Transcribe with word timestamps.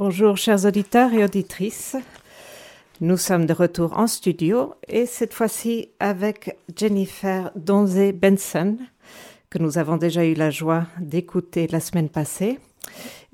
Bonjour 0.00 0.38
chers 0.38 0.64
auditeurs 0.64 1.12
et 1.12 1.22
auditrices. 1.22 1.94
Nous 3.02 3.18
sommes 3.18 3.44
de 3.44 3.52
retour 3.52 3.98
en 3.98 4.06
studio 4.06 4.72
et 4.88 5.04
cette 5.04 5.34
fois-ci 5.34 5.90
avec 6.00 6.56
Jennifer 6.74 7.50
Donzé 7.54 8.12
Benson 8.12 8.78
que 9.50 9.58
nous 9.58 9.76
avons 9.76 9.98
déjà 9.98 10.24
eu 10.24 10.32
la 10.32 10.48
joie 10.48 10.86
d'écouter 10.98 11.66
la 11.66 11.80
semaine 11.80 12.08
passée 12.08 12.58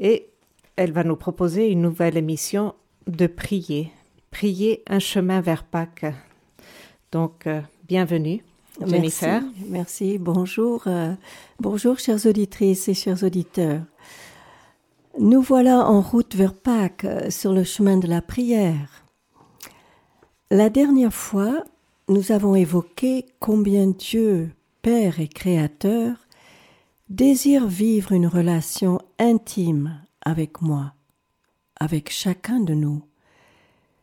et 0.01 0.27
elle 0.75 0.91
va 0.91 1.05
nous 1.05 1.15
proposer 1.15 1.71
une 1.71 1.83
nouvelle 1.83 2.17
émission 2.17 2.74
de 3.06 3.28
prier. 3.28 3.92
Prier 4.33 4.83
un 4.88 4.98
chemin 4.98 5.40
vers 5.40 5.62
Pâques. 5.62 6.12
Donc 7.12 7.46
euh, 7.46 7.60
bienvenue. 7.87 8.42
Jennifer. 8.85 9.40
Merci, 9.40 9.69
merci. 9.69 10.19
bonjour, 10.19 10.83
euh, 10.88 11.14
bonjour 11.60 12.01
chères 12.01 12.26
auditrices 12.26 12.88
et 12.88 12.94
chers 12.94 13.22
auditeurs. 13.22 13.83
Nous 15.19 15.40
voilà 15.40 15.88
en 15.88 16.02
route 16.02 16.34
vers 16.34 16.52
Pâques 16.52 17.05
euh, 17.06 17.30
sur 17.30 17.55
le 17.55 17.65
chemin 17.65 17.96
de 17.96 18.06
la 18.06 18.20
prière. 18.20 19.07
La 20.51 20.69
dernière 20.69 21.15
fois, 21.15 21.65
nous 22.09 22.33
avons 22.33 22.55
évoqué 22.55 23.24
combien 23.41 23.87
Dieu, 23.87 24.52
Père 24.83 25.19
et 25.19 25.29
Créateur, 25.29 26.27
désire 27.09 27.66
vivre 27.66 28.12
une 28.12 28.27
relation 28.27 29.01
intime 29.19 30.02
avec 30.21 30.60
moi, 30.60 30.93
avec 31.80 32.10
chacun 32.10 32.60
de 32.60 32.74
nous, 32.74 33.02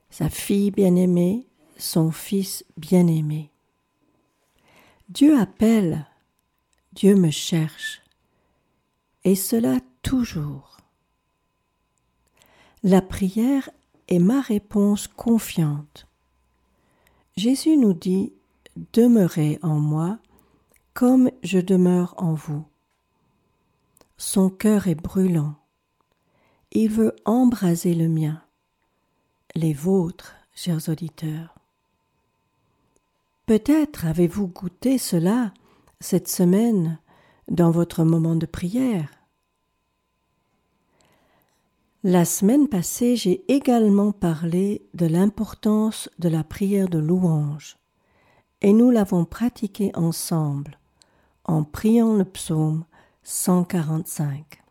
sa 0.10 0.30
fille 0.30 0.72
bien-aimée, 0.72 1.46
son 1.78 2.10
fils 2.10 2.66
bien-aimé. 2.76 3.52
Dieu 5.10 5.40
appelle, 5.40 6.08
Dieu 6.94 7.16
me 7.16 7.30
cherche, 7.30 8.02
et 9.24 9.36
cela 9.36 9.78
toujours. 10.02 10.73
La 12.84 13.02
prière 13.02 13.70
est 14.10 14.20
ma 14.20 14.42
réponse 14.42 15.08
confiante. 15.08 16.06
Jésus 17.38 17.78
nous 17.78 17.94
dit 17.94 18.34
Demeurez 18.92 19.58
en 19.62 19.80
moi 19.80 20.20
comme 20.94 21.32
je 21.44 21.60
demeure 21.60 22.14
en 22.18 22.34
vous. 22.34 22.66
Son 24.18 24.50
cœur 24.50 24.88
est 24.88 24.96
brûlant. 24.96 25.56
Il 26.74 26.90
veut 26.90 27.16
embraser 27.24 27.94
le 27.94 28.10
mien, 28.10 28.42
les 29.56 29.74
vôtres, 29.74 30.36
chers 30.54 30.90
auditeurs. 30.90 31.56
Peut-être 33.46 34.06
avez-vous 34.06 34.48
goûté 34.48 34.98
cela 34.98 35.54
cette 36.02 36.28
semaine 36.28 37.00
dans 37.48 37.72
votre 37.72 38.04
moment 38.04 38.36
de 38.36 38.46
prière. 38.46 39.23
La 42.06 42.26
semaine 42.26 42.68
passée, 42.68 43.16
j'ai 43.16 43.46
également 43.48 44.12
parlé 44.12 44.86
de 44.94 45.06
l'importance 45.06 46.10
de 46.20 46.28
la 46.28 46.44
prière 46.44 46.90
de 46.90 46.98
louange, 47.00 47.78
et 48.62 48.74
nous 48.74 48.92
l'avons 48.92 49.24
pratiquée 49.24 49.90
ensemble 49.96 50.78
en 51.46 51.64
priant 51.64 52.16
le 52.16 52.26
psaume 52.26 52.84
145. 53.24 54.62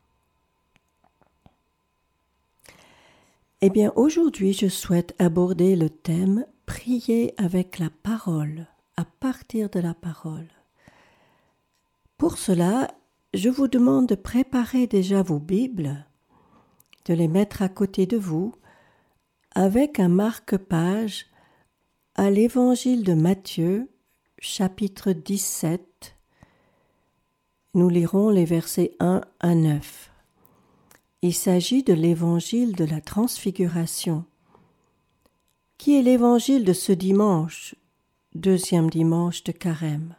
Eh 3.62 3.70
bien, 3.70 3.94
aujourd'hui, 3.96 4.52
je 4.52 4.68
souhaite 4.68 5.14
aborder 5.18 5.74
le 5.74 5.88
thème 5.88 6.44
prier 6.66 7.32
avec 7.38 7.78
la 7.78 7.88
parole, 8.02 8.66
à 8.98 9.06
partir 9.06 9.70
de 9.70 9.80
la 9.80 9.94
parole. 9.94 10.48
Pour 12.18 12.36
cela, 12.36 12.88
je 13.32 13.48
vous 13.48 13.68
demande 13.68 14.06
de 14.06 14.16
préparer 14.16 14.86
déjà 14.86 15.22
vos 15.22 15.38
Bibles, 15.38 16.04
de 17.04 17.14
les 17.14 17.28
mettre 17.28 17.62
à 17.62 17.68
côté 17.68 18.06
de 18.06 18.16
vous, 18.16 18.54
avec 19.54 20.00
un 20.00 20.08
marque-page 20.08 21.26
à 22.14 22.30
l'Évangile 22.30 23.04
de 23.04 23.14
Matthieu, 23.14 23.90
chapitre 24.38 25.12
17. 25.12 26.16
Nous 27.74 27.88
lirons 27.88 28.30
les 28.30 28.44
versets 28.44 28.96
1 29.00 29.22
à 29.40 29.54
9. 29.54 30.10
Il 31.22 31.34
s'agit 31.34 31.82
de 31.82 31.92
l'Évangile 31.92 32.74
de 32.74 32.84
la 32.84 33.00
Transfiguration 33.00 34.24
qui 35.82 35.98
est 35.98 36.02
l'évangile 36.02 36.64
de 36.64 36.72
ce 36.72 36.92
dimanche, 36.92 37.74
deuxième 38.36 38.88
dimanche 38.88 39.42
de 39.42 39.50
carême? 39.50 40.14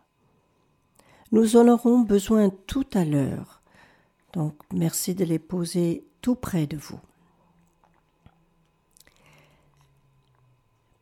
Nous 1.31 1.55
en 1.55 1.69
aurons 1.69 1.99
besoin 1.99 2.49
tout 2.67 2.85
à 2.93 3.05
l'heure, 3.05 3.61
donc 4.33 4.55
merci 4.73 5.15
de 5.15 5.23
les 5.23 5.39
poser 5.39 6.03
tout 6.23 6.33
près 6.33 6.65
de 6.65 6.77
vous. 6.77 6.99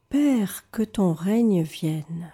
Père, 0.09 0.69
que 0.71 0.83
ton 0.83 1.13
règne 1.13 1.61
vienne. 1.61 2.29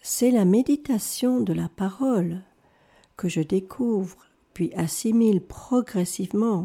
C'est 0.00 0.30
la 0.30 0.46
méditation 0.46 1.40
de 1.40 1.52
la 1.52 1.68
parole 1.68 2.40
que 3.18 3.28
je 3.28 3.42
découvre 3.42 4.16
puis 4.54 4.72
assimile 4.72 5.42
progressivement 5.42 6.64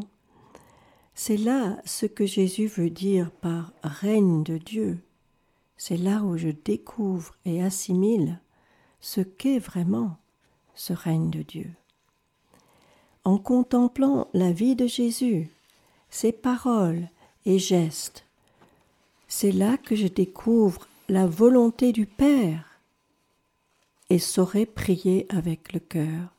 c'est 1.20 1.36
là 1.36 1.82
ce 1.84 2.06
que 2.06 2.28
Jésus 2.28 2.68
veut 2.68 2.92
dire 2.92 3.32
par 3.32 3.74
règne 3.82 4.44
de 4.44 4.60
Dieu. 4.60 5.00
C'est 5.76 5.98
là 5.98 6.22
où 6.22 6.38
je 6.38 6.50
découvre 6.50 7.34
et 7.44 7.64
assimile 7.64 8.40
ce 9.02 9.22
qu'est 9.22 9.58
vraiment 9.58 10.18
ce 10.76 10.94
règne 10.94 11.32
de 11.32 11.42
Dieu. 11.42 11.72
En 13.28 13.38
contemplant 13.38 14.30
la 14.34 14.54
vie 14.54 14.78
de 14.78 14.88
Jésus, 14.88 15.50
ses 16.10 16.32
paroles 16.32 17.10
et 17.46 17.60
gestes, 17.60 18.24
c'est 19.28 19.52
là 19.52 19.76
que 19.76 19.98
je 19.98 20.08
découvre 20.08 20.88
la 21.10 21.28
volonté 21.28 21.92
du 21.92 22.06
Père 22.06 22.80
et 24.10 24.18
saurai 24.18 24.66
prier 24.66 25.26
avec 25.28 25.74
le 25.74 25.82
cœur. 25.82 26.34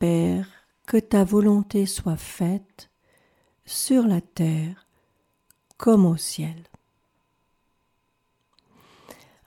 Père, 0.00 0.48
que 0.84 0.96
ta 0.96 1.22
volonté 1.22 1.86
soit 1.86 2.16
faite 2.16 2.90
sur 3.64 4.04
la 4.08 4.20
terre 4.20 4.88
comme 5.76 6.06
au 6.06 6.16
ciel. 6.16 6.60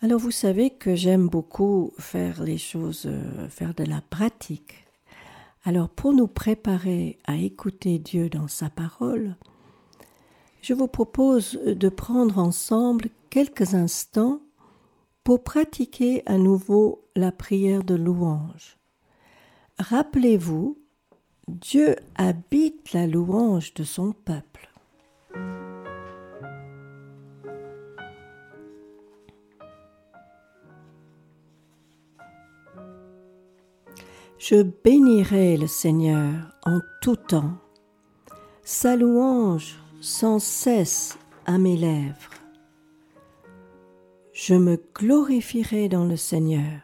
Alors 0.02 0.22
vous 0.22 0.32
savez 0.32 0.70
que 0.70 0.96
j'aime 0.96 1.28
beaucoup 1.28 1.92
faire 2.00 2.42
les 2.42 2.58
choses, 2.58 3.04
euh, 3.06 3.50
faire 3.50 3.74
de 3.74 3.84
la 3.84 4.00
pratique. 4.00 4.86
Alors 5.64 5.90
pour 5.90 6.14
nous 6.14 6.28
préparer 6.28 7.20
à 7.26 7.36
écouter 7.36 8.00
Dieu 8.00 8.30
dans 8.30 8.48
sa 8.48 8.70
parole, 8.70 9.36
je 10.62 10.74
vous 10.74 10.88
propose 10.88 11.54
de 11.66 11.90
prendre 11.90 12.38
ensemble 12.38 13.10
quelques 13.30 13.74
instants 13.74 14.42
pour 15.24 15.44
pratiquer 15.44 16.24
à 16.26 16.38
nouveau 16.38 17.04
la 17.16 17.32
prière 17.32 17.84
de 17.84 17.96
louange. 17.96 18.78
Rappelez-vous 19.78 20.78
Dieu 21.48 21.96
habite 22.16 22.94
la 22.94 23.08
louange 23.08 23.74
de 23.74 23.84
son 23.84 24.12
peuple. 24.12 24.69
Je 34.40 34.64
bénirai 34.64 35.58
le 35.58 35.68
Seigneur 35.68 36.32
en 36.66 36.80
tout 37.02 37.18
temps, 37.18 37.58
sa 38.64 38.96
louange 38.96 39.78
sans 40.00 40.40
cesse 40.40 41.20
à 41.46 41.58
mes 41.58 41.76
lèvres. 41.76 42.30
Je 44.32 44.56
me 44.56 44.82
glorifierai 44.96 45.90
dans 45.90 46.06
le 46.06 46.16
Seigneur, 46.16 46.80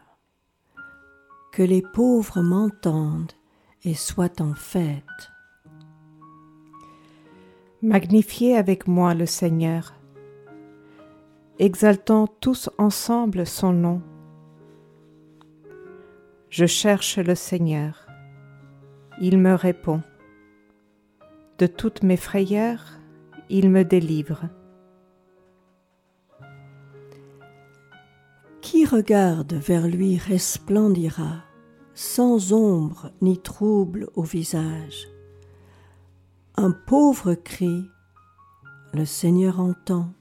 que 1.50 1.62
les 1.62 1.80
pauvres 1.80 2.42
m'entendent 2.42 3.32
et 3.84 3.94
soit 3.94 4.42
en 4.42 4.54
fête. 4.54 5.32
Magnifiez 7.80 8.54
avec 8.54 8.86
moi 8.86 9.14
le 9.14 9.24
Seigneur. 9.24 9.94
Exaltons 11.58 12.26
tous 12.26 12.68
ensemble 12.76 13.46
son 13.46 13.72
nom. 13.72 14.02
Je 16.48 16.66
cherche 16.66 17.18
le 17.18 17.34
Seigneur. 17.34 18.06
Il 19.20 19.38
me 19.38 19.54
répond. 19.54 20.02
De 21.58 21.66
toutes 21.66 22.02
mes 22.02 22.16
frayeurs, 22.16 22.98
il 23.48 23.70
me 23.70 23.84
délivre. 23.84 24.48
Qui 28.60 28.84
regarde 28.84 29.54
vers 29.54 29.86
lui 29.86 30.18
resplendira 30.18 31.44
sans 31.94 32.52
ombre 32.52 33.10
ni 33.22 33.38
trouble 33.38 34.08
au 34.14 34.22
visage. 34.22 35.08
Un 36.56 36.70
pauvre 36.70 37.34
cri, 37.34 37.88
le 38.92 39.04
Seigneur 39.04 39.60
entend, 39.60 40.12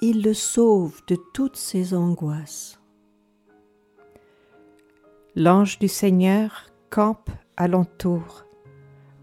il 0.00 0.22
le 0.22 0.34
sauve 0.34 1.00
de 1.06 1.16
toutes 1.34 1.56
ses 1.56 1.94
angoisses. 1.94 2.81
L'ange 5.34 5.78
du 5.78 5.88
Seigneur 5.88 6.66
campe 6.90 7.30
alentour 7.56 8.44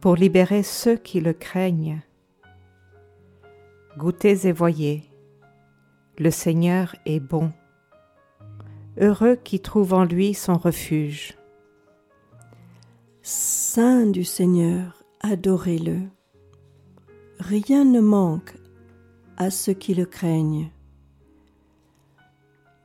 pour 0.01 0.15
libérer 0.15 0.63
ceux 0.63 0.95
qui 0.95 1.21
le 1.21 1.33
craignent. 1.33 2.01
Goûtez 3.95 4.47
et 4.47 4.51
voyez, 4.51 5.03
le 6.17 6.31
Seigneur 6.31 6.95
est 7.05 7.19
bon. 7.19 7.51
Heureux 8.99 9.35
qui 9.35 9.59
trouve 9.59 9.93
en 9.93 10.03
lui 10.03 10.33
son 10.33 10.57
refuge. 10.57 11.37
Saint 13.21 14.07
du 14.07 14.23
Seigneur, 14.23 15.03
adorez-le. 15.19 15.99
Rien 17.37 17.85
ne 17.85 17.99
manque 17.99 18.55
à 19.37 19.51
ceux 19.51 19.73
qui 19.73 19.93
le 19.93 20.07
craignent. 20.07 20.71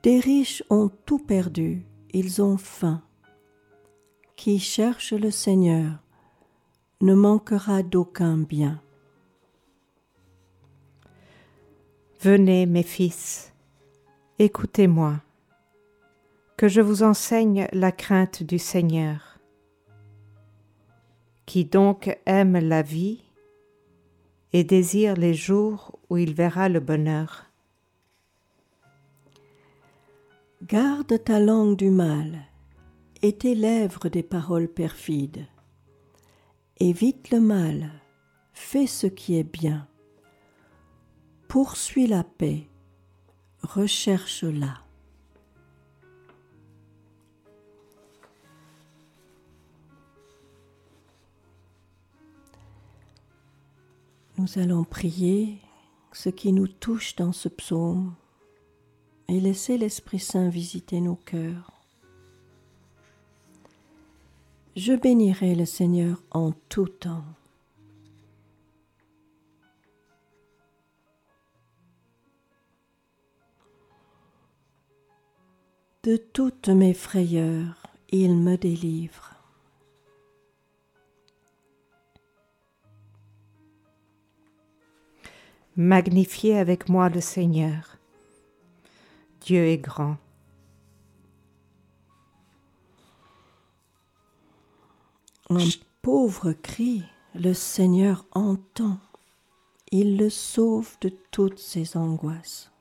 Des 0.03 0.19
riches 0.19 0.61
ont 0.69 0.91
tout 1.07 1.17
perdu, 1.17 1.87
ils 2.13 2.43
ont 2.43 2.57
faim. 2.57 3.01
Qui 4.45 4.59
cherche 4.59 5.11
le 5.11 5.31
Seigneur 5.31 5.93
ne 7.01 7.15
manquera 7.15 7.81
d'aucun 7.81 8.37
bien. 8.37 8.79
Venez, 12.21 12.67
mes 12.67 12.83
fils, 12.83 13.55
écoutez-moi, 14.37 15.15
que 16.57 16.67
je 16.67 16.79
vous 16.79 17.01
enseigne 17.01 17.67
la 17.73 17.91
crainte 17.91 18.43
du 18.43 18.59
Seigneur. 18.59 19.39
Qui 21.47 21.65
donc 21.65 22.15
aime 22.27 22.59
la 22.59 22.83
vie 22.83 23.23
et 24.53 24.63
désire 24.63 25.15
les 25.15 25.33
jours 25.33 25.97
où 26.11 26.17
il 26.17 26.35
verra 26.35 26.69
le 26.69 26.81
bonheur. 26.81 27.45
Garde 30.61 31.23
ta 31.23 31.39
langue 31.39 31.77
du 31.77 31.89
mal 31.89 32.45
tes 33.33 33.55
lèvres 33.55 34.09
des 34.09 34.23
paroles 34.23 34.67
perfides. 34.67 35.47
Évite 36.79 37.31
le 37.31 37.39
mal, 37.39 37.91
fais 38.53 38.87
ce 38.87 39.07
qui 39.07 39.37
est 39.37 39.43
bien. 39.43 39.87
Poursuis 41.47 42.07
la 42.07 42.23
paix, 42.23 42.67
recherche-la. 43.61 44.81
Nous 54.37 54.59
allons 54.59 54.83
prier 54.83 55.59
ce 56.11 56.27
qui 56.29 56.51
nous 56.51 56.67
touche 56.67 57.15
dans 57.15 57.31
ce 57.31 57.47
psaume 57.47 58.13
et 59.29 59.39
laisser 59.39 59.77
l'Esprit 59.77 60.19
Saint 60.19 60.49
visiter 60.49 60.99
nos 60.99 61.15
cœurs. 61.15 61.74
Je 64.75 64.91
bénirai 64.91 65.55
le 65.55 65.63
Seigneur 65.63 66.21
en 66.31 66.51
tout 66.67 66.89
temps. 66.89 67.23
De 76.03 76.17
toutes 76.17 76.67
mes 76.67 76.93
frayeurs, 76.93 77.87
il 78.11 78.35
me 78.35 78.57
délivre. 78.57 79.33
Magnifiez 85.77 86.57
avec 86.57 86.89
moi 86.89 87.07
le 87.07 87.21
Seigneur. 87.21 87.97
Dieu 89.39 89.67
est 89.67 89.77
grand. 89.77 90.17
Un 95.49 95.67
pauvre 96.01 96.53
cri, 96.53 97.03
le 97.35 97.53
Seigneur 97.53 98.25
entend. 98.31 98.99
Il 99.91 100.17
le 100.17 100.31
sauve 100.31 100.97
de 101.01 101.09
toutes 101.29 101.59
ses 101.59 101.97
angoisses. 101.97 102.71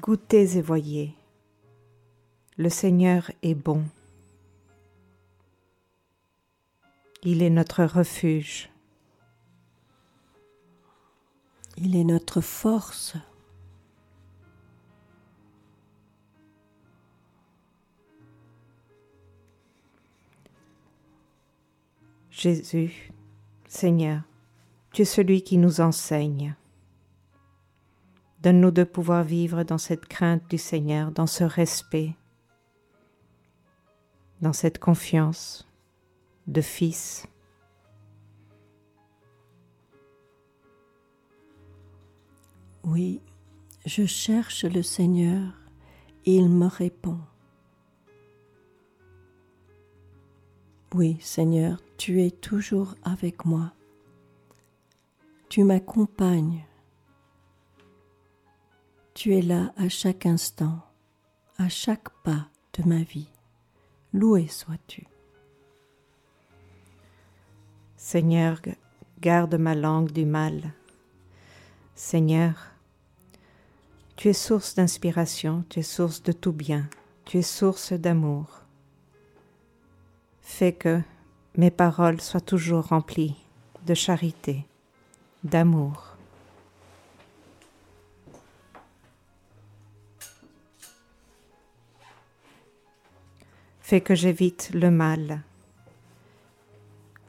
Goûtez 0.00 0.56
et 0.56 0.62
voyez. 0.62 1.14
Le 2.56 2.70
Seigneur 2.70 3.30
est 3.42 3.54
bon. 3.54 3.84
Il 7.22 7.42
est 7.42 7.50
notre 7.50 7.84
refuge. 7.84 8.70
Il 11.76 11.96
est 11.96 12.04
notre 12.04 12.40
force. 12.40 13.14
Jésus, 22.36 23.12
Seigneur, 23.68 24.22
tu 24.92 25.02
es 25.02 25.04
celui 25.04 25.44
qui 25.44 25.56
nous 25.56 25.80
enseigne. 25.80 26.56
Donne-nous 28.42 28.72
de 28.72 28.82
pouvoir 28.82 29.22
vivre 29.22 29.62
dans 29.62 29.78
cette 29.78 30.06
crainte 30.06 30.42
du 30.50 30.58
Seigneur, 30.58 31.12
dans 31.12 31.28
ce 31.28 31.44
respect, 31.44 32.16
dans 34.42 34.52
cette 34.52 34.80
confiance 34.80 35.68
de 36.48 36.60
fils. 36.60 37.28
Oui, 42.82 43.20
je 43.86 44.06
cherche 44.06 44.64
le 44.64 44.82
Seigneur, 44.82 45.52
il 46.24 46.48
me 46.48 46.66
répond. 46.66 47.20
Oui, 50.94 51.16
Seigneur, 51.20 51.80
tu 52.04 52.20
es 52.20 52.30
toujours 52.30 52.96
avec 53.02 53.46
moi. 53.46 53.72
Tu 55.48 55.64
m'accompagnes. 55.64 56.62
Tu 59.14 59.34
es 59.34 59.40
là 59.40 59.72
à 59.78 59.88
chaque 59.88 60.26
instant, 60.26 60.84
à 61.56 61.70
chaque 61.70 62.10
pas 62.22 62.50
de 62.74 62.86
ma 62.86 63.02
vie. 63.04 63.30
Loué 64.12 64.48
sois-tu. 64.48 65.06
Seigneur, 67.96 68.60
garde 69.22 69.54
ma 69.54 69.74
langue 69.74 70.12
du 70.12 70.26
mal. 70.26 70.74
Seigneur, 71.94 72.66
tu 74.16 74.28
es 74.28 74.34
source 74.34 74.74
d'inspiration, 74.74 75.64
tu 75.70 75.78
es 75.78 75.82
source 75.82 76.22
de 76.22 76.32
tout 76.32 76.52
bien, 76.52 76.86
tu 77.24 77.38
es 77.38 77.42
source 77.42 77.94
d'amour. 77.94 78.60
Fais 80.42 80.74
que 80.74 81.00
mes 81.56 81.70
paroles 81.70 82.20
soient 82.20 82.40
toujours 82.40 82.86
remplies 82.86 83.36
de 83.86 83.94
charité, 83.94 84.66
d'amour. 85.44 86.16
Fais 93.80 94.00
que 94.00 94.14
j'évite 94.14 94.70
le 94.72 94.90
mal, 94.90 95.42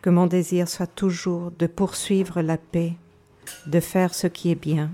que 0.01 0.09
mon 0.09 0.25
désir 0.25 0.67
soit 0.67 0.87
toujours 0.87 1.51
de 1.51 1.67
poursuivre 1.67 2.41
la 2.41 2.57
paix, 2.57 2.93
de 3.67 3.79
faire 3.79 4.15
ce 4.15 4.27
qui 4.27 4.49
est 4.49 4.55
bien. 4.55 4.89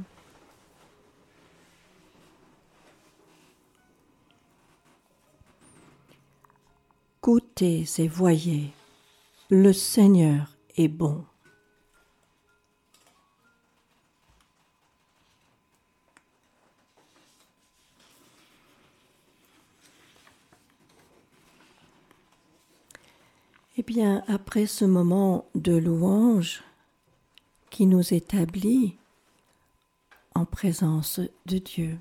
Goûtez 7.21 7.85
et 7.99 8.07
voyez, 8.07 8.73
le 9.53 9.73
Seigneur 9.73 10.55
est 10.77 10.87
bon. 10.87 11.25
Eh 23.75 23.83
bien, 23.83 24.23
après 24.29 24.67
ce 24.67 24.85
moment 24.85 25.43
de 25.53 25.75
louange 25.75 26.63
qui 27.69 27.87
nous 27.87 28.13
établit 28.13 28.95
en 30.33 30.45
présence 30.45 31.19
de 31.45 31.57
Dieu, 31.57 31.99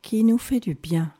qui 0.00 0.24
nous 0.24 0.38
fait 0.38 0.60
du 0.60 0.72
bien, 0.72 1.12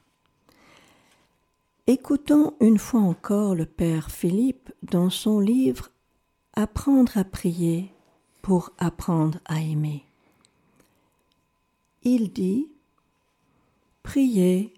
écoutons 1.87 2.55
une 2.61 2.79
fois 2.79 3.01
encore 3.01 3.55
le 3.55 3.67
Père 3.67 4.11
Philippe 4.11 4.73
dans 4.83 5.11
son 5.11 5.39
livre 5.39 5.91
Apprendre 6.55 7.19
à 7.19 7.25
prier 7.25 7.91
pour 8.41 8.71
apprendre 8.79 9.41
à 9.45 9.61
aimer. 9.61 10.05
Il 12.05 12.33
dit 12.33 12.69
Prier, 14.03 14.73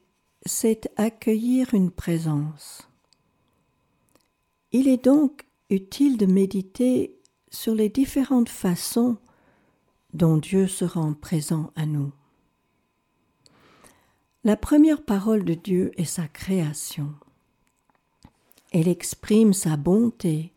c'est 0.46 0.90
accueillir 0.96 1.74
une 1.74 1.90
présence. 1.90 2.88
Il 4.72 4.88
est 4.88 5.04
donc 5.04 5.44
utile 5.68 6.16
de 6.16 6.26
méditer 6.26 7.18
sur 7.50 7.74
les 7.74 7.90
différentes 7.90 8.48
façons 8.48 9.18
dont 10.14 10.38
Dieu 10.38 10.66
se 10.66 10.84
rend 10.84 11.12
présent 11.12 11.72
à 11.76 11.84
nous. 11.84 12.12
La 14.46 14.56
première 14.56 15.02
parole 15.02 15.44
de 15.44 15.54
Dieu 15.54 15.90
est 15.96 16.04
sa 16.04 16.28
création. 16.28 17.12
Elle 18.70 18.86
exprime 18.86 19.52
sa 19.52 19.76
bonté, 19.76 20.52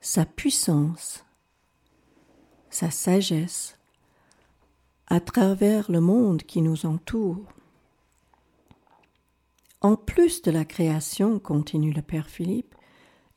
sa 0.00 0.26
puissance, 0.26 1.24
sa 2.70 2.90
sagesse 2.90 3.78
à 5.06 5.20
travers 5.20 5.92
le 5.92 6.00
monde 6.00 6.42
qui 6.42 6.60
nous 6.60 6.86
entoure. 6.86 7.46
En 9.80 9.94
plus 9.94 10.42
de 10.42 10.50
la 10.50 10.64
création, 10.64 11.38
continue 11.38 11.92
le 11.92 12.02
Père 12.02 12.28
Philippe, 12.28 12.74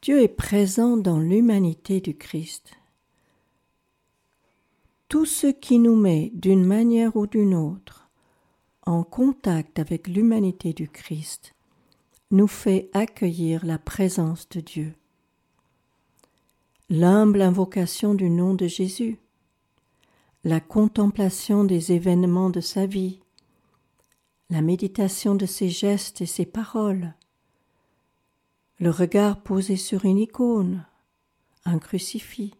Dieu 0.01 0.23
est 0.23 0.27
présent 0.27 0.97
dans 0.97 1.19
l'humanité 1.19 2.01
du 2.01 2.17
Christ. 2.17 2.71
Tout 5.07 5.27
ce 5.27 5.45
qui 5.45 5.77
nous 5.77 5.95
met 5.95 6.31
d'une 6.33 6.65
manière 6.65 7.15
ou 7.15 7.27
d'une 7.27 7.53
autre 7.53 8.06
en 8.87 9.03
contact 9.03 9.79
avec 9.79 10.07
l'humanité 10.07 10.71
du 10.71 10.87
Christ 10.87 11.53
nous 12.31 12.47
fait 12.47 12.89
accueillir 12.93 13.65
la 13.65 13.77
présence 13.77 14.47
de 14.49 14.61
Dieu. 14.61 14.93
L'humble 16.89 17.41
invocation 17.41 18.13
du 18.13 18.29
nom 18.29 18.53
de 18.53 18.65
Jésus, 18.67 19.19
la 20.45 20.61
contemplation 20.61 21.65
des 21.65 21.91
événements 21.91 22.49
de 22.49 22.61
sa 22.61 22.85
vie, 22.85 23.19
la 24.49 24.61
méditation 24.61 25.35
de 25.35 25.45
ses 25.45 25.67
gestes 25.69 26.21
et 26.21 26.25
ses 26.25 26.45
paroles, 26.45 27.13
le 28.79 28.89
regard 28.89 29.41
posé 29.43 29.75
sur 29.75 30.05
une 30.05 30.17
icône, 30.17 30.85
un 31.65 31.79
crucifix, 31.79 32.53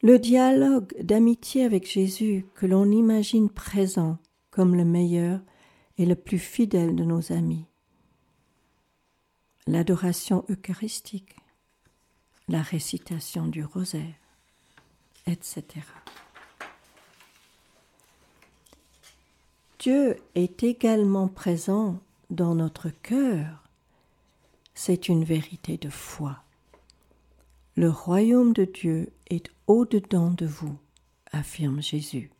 le 0.00 0.20
dialogue 0.20 0.94
d'amitié 1.02 1.64
avec 1.64 1.90
Jésus 1.90 2.46
que 2.54 2.66
l'on 2.66 2.88
imagine 2.92 3.50
présent 3.50 4.18
comme 4.50 4.74
le 4.74 4.84
meilleur 4.84 5.40
et 5.98 6.06
le 6.06 6.14
plus 6.14 6.38
fidèle 6.38 6.94
de 6.94 7.04
nos 7.04 7.32
amis, 7.32 7.66
l'adoration 9.66 10.44
eucharistique, 10.48 11.36
la 12.48 12.62
récitation 12.62 13.46
du 13.46 13.64
rosaire, 13.64 14.14
etc. 15.26 15.64
Dieu 19.78 20.16
est 20.34 20.62
également 20.64 21.28
présent 21.28 22.00
dans 22.30 22.54
notre 22.54 22.90
cœur. 22.90 23.62
C'est 24.74 25.08
une 25.08 25.24
vérité 25.24 25.76
de 25.76 25.90
foi. 25.90 26.42
Le 27.76 27.88
royaume 27.88 28.52
de 28.52 28.64
Dieu 28.64 29.12
est 29.30 29.50
au-dedans 29.66 30.30
de 30.30 30.46
vous, 30.46 30.76
affirme 31.30 31.80
Jésus. 31.80 32.30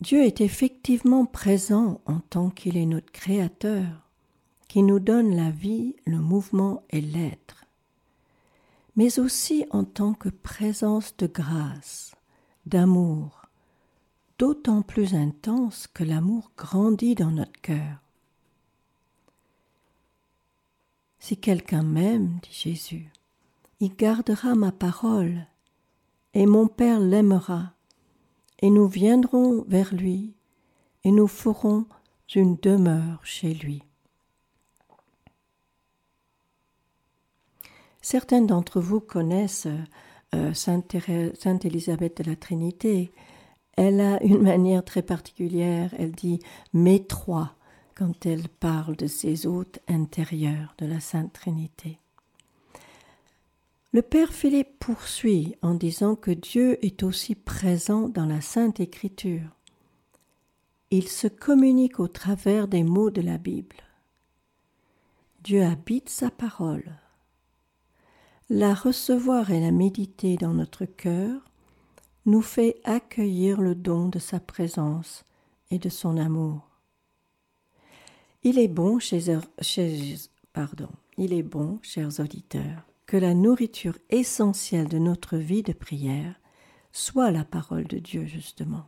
Dieu 0.00 0.24
est 0.24 0.40
effectivement 0.40 1.26
présent 1.26 2.00
en 2.06 2.20
tant 2.20 2.48
qu'il 2.48 2.78
est 2.78 2.86
notre 2.86 3.12
Créateur, 3.12 4.08
qui 4.66 4.82
nous 4.82 4.98
donne 4.98 5.36
la 5.36 5.50
vie, 5.50 5.94
le 6.06 6.18
mouvement 6.18 6.82
et 6.88 7.02
l'être, 7.02 7.66
mais 8.96 9.18
aussi 9.18 9.66
en 9.70 9.84
tant 9.84 10.14
que 10.14 10.30
présence 10.30 11.14
de 11.18 11.26
grâce, 11.26 12.14
d'amour, 12.64 13.46
d'autant 14.38 14.80
plus 14.80 15.14
intense 15.14 15.86
que 15.86 16.02
l'amour 16.02 16.50
grandit 16.56 17.14
dans 17.14 17.30
notre 17.30 17.60
cœur. 17.60 17.98
Si 21.18 21.36
quelqu'un 21.36 21.82
m'aime, 21.82 22.38
dit 22.42 22.52
Jésus, 22.52 23.12
il 23.80 23.94
gardera 23.94 24.54
ma 24.54 24.72
parole, 24.72 25.46
et 26.32 26.46
mon 26.46 26.68
Père 26.68 27.00
l'aimera, 27.00 27.74
et 28.60 28.70
nous 28.70 28.86
viendrons 28.86 29.64
vers 29.68 29.94
lui, 29.94 30.34
et 31.04 31.10
nous 31.10 31.26
ferons 31.26 31.86
une 32.34 32.56
demeure 32.56 33.20
chez 33.24 33.54
lui. 33.54 33.82
Certains 38.02 38.42
d'entre 38.42 38.80
vous 38.80 39.00
connaissent 39.00 39.68
euh, 40.34 40.54
Sainte, 40.54 40.96
Sainte 41.38 41.64
Élisabeth 41.64 42.22
de 42.22 42.30
la 42.30 42.36
Trinité. 42.36 43.12
Elle 43.76 44.00
a 44.00 44.22
une 44.22 44.42
manière 44.42 44.84
très 44.84 45.02
particulière, 45.02 45.94
elle 45.98 46.12
dit 46.12 46.40
mes 46.72 47.04
trois 47.04 47.54
quand 47.94 48.26
elle 48.26 48.48
parle 48.48 48.96
de 48.96 49.06
ses 49.06 49.46
hôtes 49.46 49.80
intérieurs 49.88 50.74
de 50.78 50.86
la 50.86 51.00
Sainte 51.00 51.32
Trinité. 51.32 51.99
Le 53.92 54.02
Père 54.02 54.32
Philippe 54.32 54.78
poursuit 54.78 55.56
en 55.62 55.74
disant 55.74 56.14
que 56.14 56.30
Dieu 56.30 56.84
est 56.84 57.02
aussi 57.02 57.34
présent 57.34 58.08
dans 58.08 58.26
la 58.26 58.40
Sainte 58.40 58.78
Écriture. 58.78 59.50
Il 60.92 61.08
se 61.08 61.26
communique 61.26 61.98
au 61.98 62.06
travers 62.06 62.68
des 62.68 62.84
mots 62.84 63.10
de 63.10 63.20
la 63.20 63.36
Bible. 63.36 63.76
Dieu 65.42 65.64
habite 65.64 66.08
sa 66.08 66.30
parole. 66.30 67.00
La 68.48 68.74
recevoir 68.74 69.50
et 69.50 69.60
la 69.60 69.72
méditer 69.72 70.36
dans 70.36 70.54
notre 70.54 70.84
cœur 70.84 71.50
nous 72.26 72.42
fait 72.42 72.80
accueillir 72.84 73.60
le 73.60 73.74
don 73.74 74.08
de 74.08 74.20
sa 74.20 74.38
présence 74.38 75.24
et 75.72 75.80
de 75.80 75.88
son 75.88 76.16
amour. 76.16 76.68
Il 78.44 78.58
est 78.58 78.68
bon, 78.68 78.98
pardon, 80.52 80.88
il 81.18 81.32
est 81.32 81.42
bon, 81.42 81.78
chers 81.82 82.20
auditeurs, 82.20 82.89
que 83.10 83.16
la 83.16 83.34
nourriture 83.34 83.98
essentielle 84.10 84.86
de 84.86 84.98
notre 84.98 85.36
vie 85.36 85.64
de 85.64 85.72
prière 85.72 86.36
soit 86.92 87.32
la 87.32 87.42
parole 87.42 87.88
de 87.88 87.98
Dieu, 87.98 88.24
justement. 88.24 88.86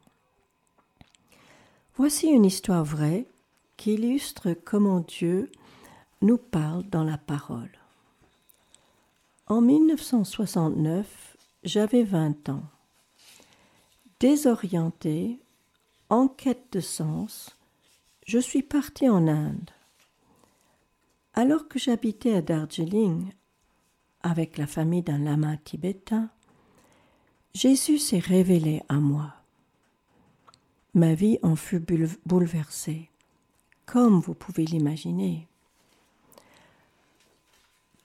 Voici 1.96 2.28
une 2.28 2.44
histoire 2.44 2.84
vraie 2.84 3.26
qui 3.76 3.94
illustre 3.94 4.52
comment 4.64 5.00
Dieu 5.00 5.50
nous 6.20 6.38
parle 6.38 6.84
dans 6.84 7.02
la 7.02 7.18
parole. 7.18 7.72
En 9.48 9.60
1969, 9.60 11.36
j'avais 11.64 12.04
20 12.04 12.48
ans. 12.48 12.62
Désorienté, 14.20 15.40
en 16.10 16.28
quête 16.28 16.68
de 16.70 16.78
sens, 16.78 17.56
je 18.24 18.38
suis 18.38 18.62
parti 18.62 19.08
en 19.08 19.26
Inde. 19.26 19.72
Alors 21.34 21.66
que 21.66 21.80
j'habitais 21.80 22.34
à 22.34 22.40
Darjeeling 22.40 23.32
avec 24.22 24.58
la 24.58 24.66
famille 24.66 25.02
d'un 25.02 25.18
lama 25.18 25.56
tibétain, 25.58 26.30
Jésus 27.54 27.98
s'est 27.98 28.18
révélé 28.18 28.82
à 28.88 28.94
moi. 28.94 29.34
Ma 30.94 31.14
vie 31.14 31.38
en 31.42 31.56
fut 31.56 31.82
bouleversée, 32.26 33.10
comme 33.86 34.20
vous 34.20 34.34
pouvez 34.34 34.64
l'imaginer. 34.64 35.46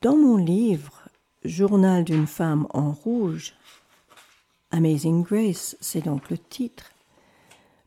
Dans 0.01 0.15
mon 0.15 0.38
livre 0.38 1.09
Journal 1.43 2.03
d'une 2.03 2.27
femme 2.27 2.67
en 2.71 2.91
rouge, 2.91 3.53
Amazing 4.71 5.24
Grace, 5.24 5.77
c'est 5.79 6.03
donc 6.03 6.29
le 6.29 6.38
titre, 6.38 6.91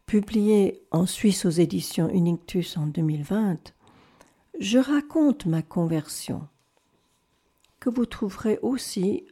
publié 0.06 0.82
en 0.90 1.06
Suisse 1.06 1.44
aux 1.44 1.50
éditions 1.50 2.08
Unictus 2.08 2.76
en 2.76 2.86
2020, 2.86 3.74
je 4.58 4.78
raconte 4.78 5.46
ma 5.46 5.62
conversion, 5.62 6.48
que 7.80 7.90
vous 7.90 8.06
trouverez 8.06 8.58
aussi 8.62 9.26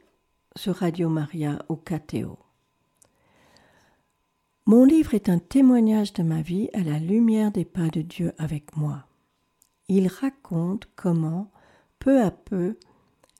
sur 0.55 0.75
Radio 0.75 1.07
Maria 1.07 1.63
ou 1.69 1.75
KTO. 1.75 2.39
Mon 4.65 4.83
livre 4.85 5.13
est 5.13 5.29
un 5.29 5.39
témoignage 5.39 6.13
de 6.13 6.23
ma 6.23 6.41
vie 6.41 6.69
à 6.73 6.79
la 6.79 6.99
lumière 6.99 7.51
des 7.51 7.65
pas 7.65 7.87
de 7.87 8.01
Dieu 8.01 8.33
avec 8.37 8.75
moi. 8.75 9.05
Il 9.87 10.07
raconte 10.07 10.87
comment, 10.95 11.51
peu 11.97 12.21
à 12.21 12.29
peu, 12.29 12.77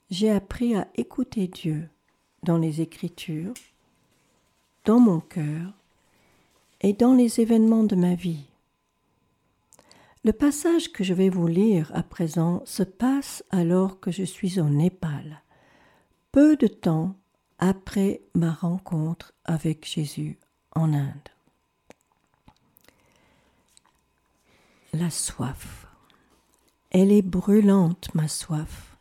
j'ai 0.09 0.31
appris 0.31 0.75
à 0.75 0.87
écouter 0.95 1.47
Dieu 1.47 1.89
dans 2.43 2.57
les 2.57 2.81
Écritures, 2.81 3.53
dans 4.85 4.99
mon 4.99 5.19
cœur 5.19 5.73
et 6.81 6.93
dans 6.93 7.13
les 7.13 7.41
événements 7.41 7.83
de 7.83 7.95
ma 7.95 8.15
vie. 8.15 8.48
Le 10.25 10.33
passage 10.33 10.91
que 10.91 11.05
je 11.05 11.13
vais 11.13 11.29
vous 11.29 11.47
lire 11.47 11.91
à 11.95 12.03
présent 12.03 12.61
se 12.65 12.83
passe 12.83 13.43
alors 13.51 14.01
que 14.01 14.11
je 14.11 14.23
suis 14.23 14.59
au 14.59 14.65
Népal, 14.65 15.43
peu 16.33 16.57
de 16.57 16.67
temps 16.67 17.15
après 17.57 18.21
ma 18.35 18.51
rencontre 18.51 19.33
avec 19.45 19.87
Jésus 19.87 20.37
en 20.75 20.93
Inde. 20.93 21.29
La 24.91 25.09
soif. 25.09 25.87
Elle 26.91 27.13
est 27.13 27.21
brûlante, 27.21 28.13
ma 28.13 28.27
soif, 28.27 28.97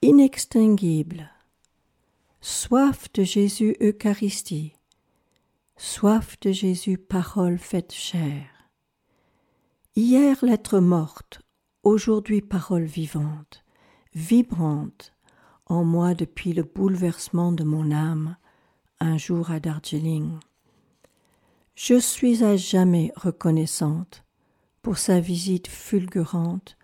inextinguible. 0.00 1.30
Soif 2.40 3.12
de 3.12 3.24
Jésus 3.24 3.76
Eucharistie, 3.82 4.72
soif 5.76 6.38
de 6.40 6.52
Jésus, 6.52 6.96
parole 6.96 7.58
faite 7.58 7.92
chair. 7.92 8.57
Hier 10.00 10.36
lettre 10.42 10.78
morte, 10.78 11.40
aujourd'hui 11.82 12.40
parole 12.40 12.84
vivante, 12.84 13.64
vibrante, 14.14 15.12
en 15.66 15.82
moi 15.82 16.14
depuis 16.14 16.52
le 16.52 16.62
bouleversement 16.62 17.50
de 17.50 17.64
mon 17.64 17.90
âme, 17.90 18.36
un 19.00 19.16
jour 19.16 19.50
à 19.50 19.58
Darjeeling. 19.58 20.38
Je 21.74 21.98
suis 21.98 22.44
à 22.44 22.54
jamais 22.54 23.10
reconnaissante 23.16 24.24
pour 24.82 24.98
sa 24.98 25.18
visite 25.18 25.66
fulgurante 25.66 26.76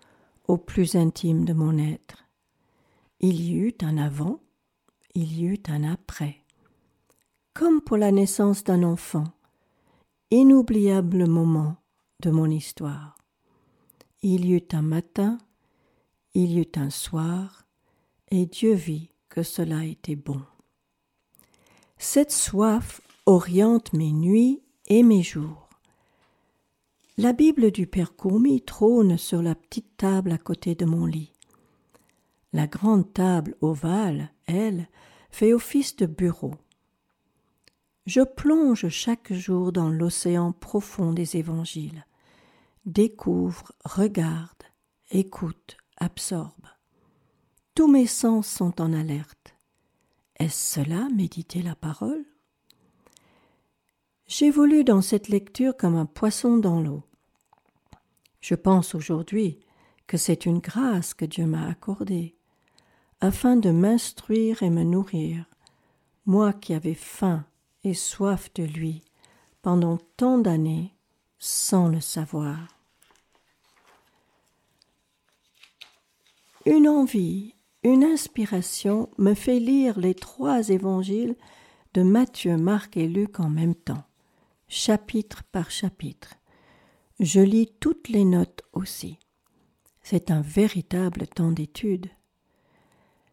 au 0.49 0.57
plus 0.57 0.97
intime 0.97 1.45
de 1.45 1.53
mon 1.53 1.77
être. 1.77 2.25
Il 3.21 3.39
y 3.39 3.55
eut 3.55 3.77
un 3.81 3.97
avant, 3.97 4.41
il 5.13 5.39
y 5.39 5.45
eut 5.45 5.63
un 5.69 5.85
après. 5.85 6.41
Comme 7.53 7.79
pour 7.79 7.95
la 7.95 8.11
naissance 8.11 8.65
d'un 8.65 8.83
enfant, 8.83 9.23
inoubliable 10.31 11.27
moment 11.27 11.77
de 12.21 12.29
mon 12.31 12.49
histoire. 12.49 13.15
Il 14.21 14.45
y 14.45 14.53
eut 14.53 14.67
un 14.71 14.81
matin, 14.81 15.37
il 16.33 16.51
y 16.51 16.59
eut 16.59 16.71
un 16.75 16.89
soir, 16.89 17.65
et 18.31 18.45
Dieu 18.45 18.73
vit 18.73 19.09
que 19.29 19.43
cela 19.43 19.85
était 19.85 20.15
bon. 20.15 20.41
Cette 21.97 22.31
soif 22.31 23.01
oriente 23.25 23.93
mes 23.93 24.11
nuits 24.11 24.61
et 24.87 25.03
mes 25.03 25.23
jours. 25.23 25.69
La 27.17 27.31
Bible 27.31 27.71
du 27.71 27.87
Père 27.87 28.15
Courmis 28.15 28.61
trône 28.61 29.17
sur 29.17 29.41
la 29.41 29.55
petite 29.55 29.95
table 29.97 30.31
à 30.31 30.37
côté 30.37 30.75
de 30.75 30.85
mon 30.85 31.05
lit. 31.05 31.31
La 32.51 32.67
grande 32.67 33.13
table 33.13 33.55
ovale, 33.61 34.31
elle, 34.47 34.89
fait 35.29 35.53
office 35.53 35.95
de 35.95 36.05
bureau. 36.05 36.55
Je 38.05 38.21
plonge 38.21 38.87
chaque 38.89 39.33
jour 39.33 39.71
dans 39.71 39.89
l'océan 39.89 40.51
profond 40.51 41.11
des 41.11 41.37
évangiles, 41.37 42.05
découvre, 42.85 43.71
regarde, 43.83 44.63
écoute, 45.09 45.77
absorbe. 45.97 46.67
Tous 47.73 47.87
mes 47.87 48.05
sens 48.05 48.47
sont 48.47 48.79
en 48.79 48.93
alerte. 48.93 49.55
Est-ce 50.37 50.75
cela 50.75 51.09
méditer 51.15 51.63
la 51.63 51.73
parole? 51.75 52.25
J'évolue 54.27 54.83
dans 54.83 55.01
cette 55.01 55.27
lecture 55.27 55.75
comme 55.75 55.95
un 55.95 56.05
poisson 56.05 56.57
dans 56.57 56.81
l'eau. 56.81 57.03
Je 58.39 58.53
pense 58.53 58.93
aujourd'hui 58.93 59.59
que 60.05 60.17
c'est 60.17 60.45
une 60.45 60.59
grâce 60.59 61.15
que 61.15 61.25
Dieu 61.25 61.47
m'a 61.47 61.67
accordée, 61.67 62.35
afin 63.19 63.55
de 63.55 63.71
m'instruire 63.71 64.61
et 64.61 64.69
me 64.69 64.83
nourrir, 64.83 65.45
moi 66.27 66.53
qui 66.53 66.75
avais 66.75 66.93
faim 66.93 67.47
et 67.85 67.93
soif 67.93 68.53
de 68.55 68.63
lui 68.63 69.01
pendant 69.61 69.97
tant 70.17 70.37
d'années 70.37 70.93
sans 71.39 71.87
le 71.87 72.01
savoir. 72.01 72.67
Une 76.65 76.87
envie, 76.87 77.53
une 77.83 78.03
inspiration 78.03 79.09
me 79.17 79.33
fait 79.33 79.59
lire 79.59 79.99
les 79.99 80.15
trois 80.15 80.69
évangiles 80.69 81.35
de 81.93 82.01
Matthieu, 82.01 82.57
Marc 82.57 82.97
et 82.97 83.07
Luc 83.07 83.39
en 83.39 83.49
même 83.49 83.75
temps 83.75 84.03
chapitre 84.67 85.43
par 85.51 85.71
chapitre. 85.71 86.35
Je 87.19 87.39
lis 87.39 87.71
toutes 87.79 88.09
les 88.09 88.25
notes 88.25 88.63
aussi. 88.73 89.19
C'est 90.01 90.31
un 90.31 90.41
véritable 90.41 91.27
temps 91.27 91.51
d'étude. 91.51 92.07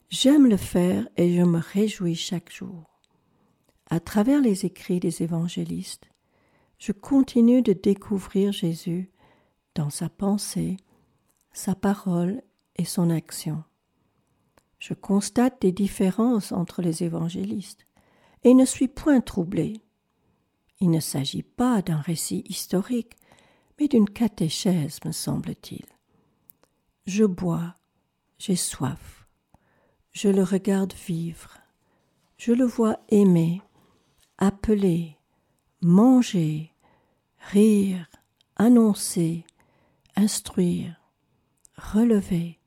J'aime 0.08 0.46
le 0.46 0.56
faire 0.56 1.08
et 1.16 1.34
je 1.34 1.42
me 1.42 1.58
réjouis 1.58 2.14
chaque 2.14 2.52
jour. 2.52 2.91
À 3.92 4.00
travers 4.00 4.40
les 4.40 4.64
écrits 4.64 5.00
des 5.00 5.22
évangélistes, 5.22 6.08
je 6.78 6.92
continue 6.92 7.60
de 7.60 7.74
découvrir 7.74 8.50
Jésus 8.50 9.10
dans 9.74 9.90
sa 9.90 10.08
pensée, 10.08 10.78
sa 11.52 11.74
parole 11.74 12.42
et 12.76 12.86
son 12.86 13.10
action. 13.10 13.62
Je 14.78 14.94
constate 14.94 15.60
des 15.60 15.72
différences 15.72 16.52
entre 16.52 16.80
les 16.80 17.02
évangélistes 17.02 17.86
et 18.44 18.54
ne 18.54 18.64
suis 18.64 18.88
point 18.88 19.20
troublé. 19.20 19.82
Il 20.80 20.88
ne 20.88 21.00
s'agit 21.00 21.42
pas 21.42 21.82
d'un 21.82 22.00
récit 22.00 22.44
historique, 22.48 23.14
mais 23.78 23.88
d'une 23.88 24.08
catéchèse, 24.08 25.00
me 25.04 25.12
semble-t-il. 25.12 25.84
Je 27.04 27.26
bois, 27.26 27.74
j'ai 28.38 28.56
soif, 28.56 29.28
je 30.12 30.30
le 30.30 30.44
regarde 30.44 30.94
vivre, 30.94 31.58
je 32.38 32.52
le 32.52 32.64
vois 32.64 32.98
aimer, 33.10 33.60
appeler, 34.42 35.16
manger, 35.82 36.72
rire, 37.52 38.08
annoncer, 38.56 39.44
instruire, 40.16 40.96
relever, 41.76 42.58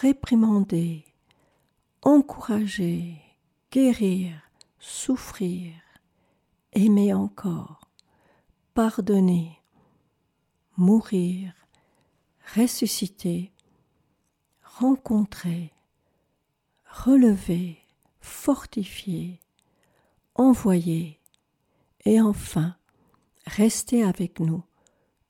réprimander, 0.00 1.04
encourager, 2.02 3.22
guérir, 3.70 4.42
souffrir, 4.80 5.72
aimer 6.72 7.14
encore, 7.14 7.88
pardonner, 8.74 9.60
mourir, 10.76 11.52
ressusciter, 12.56 13.52
rencontrer, 14.64 15.72
relever, 16.90 17.78
fortifier, 18.20 19.38
envoyer, 20.38 21.20
et 22.04 22.20
enfin 22.20 22.76
rester 23.46 24.02
avec 24.02 24.40
nous 24.40 24.62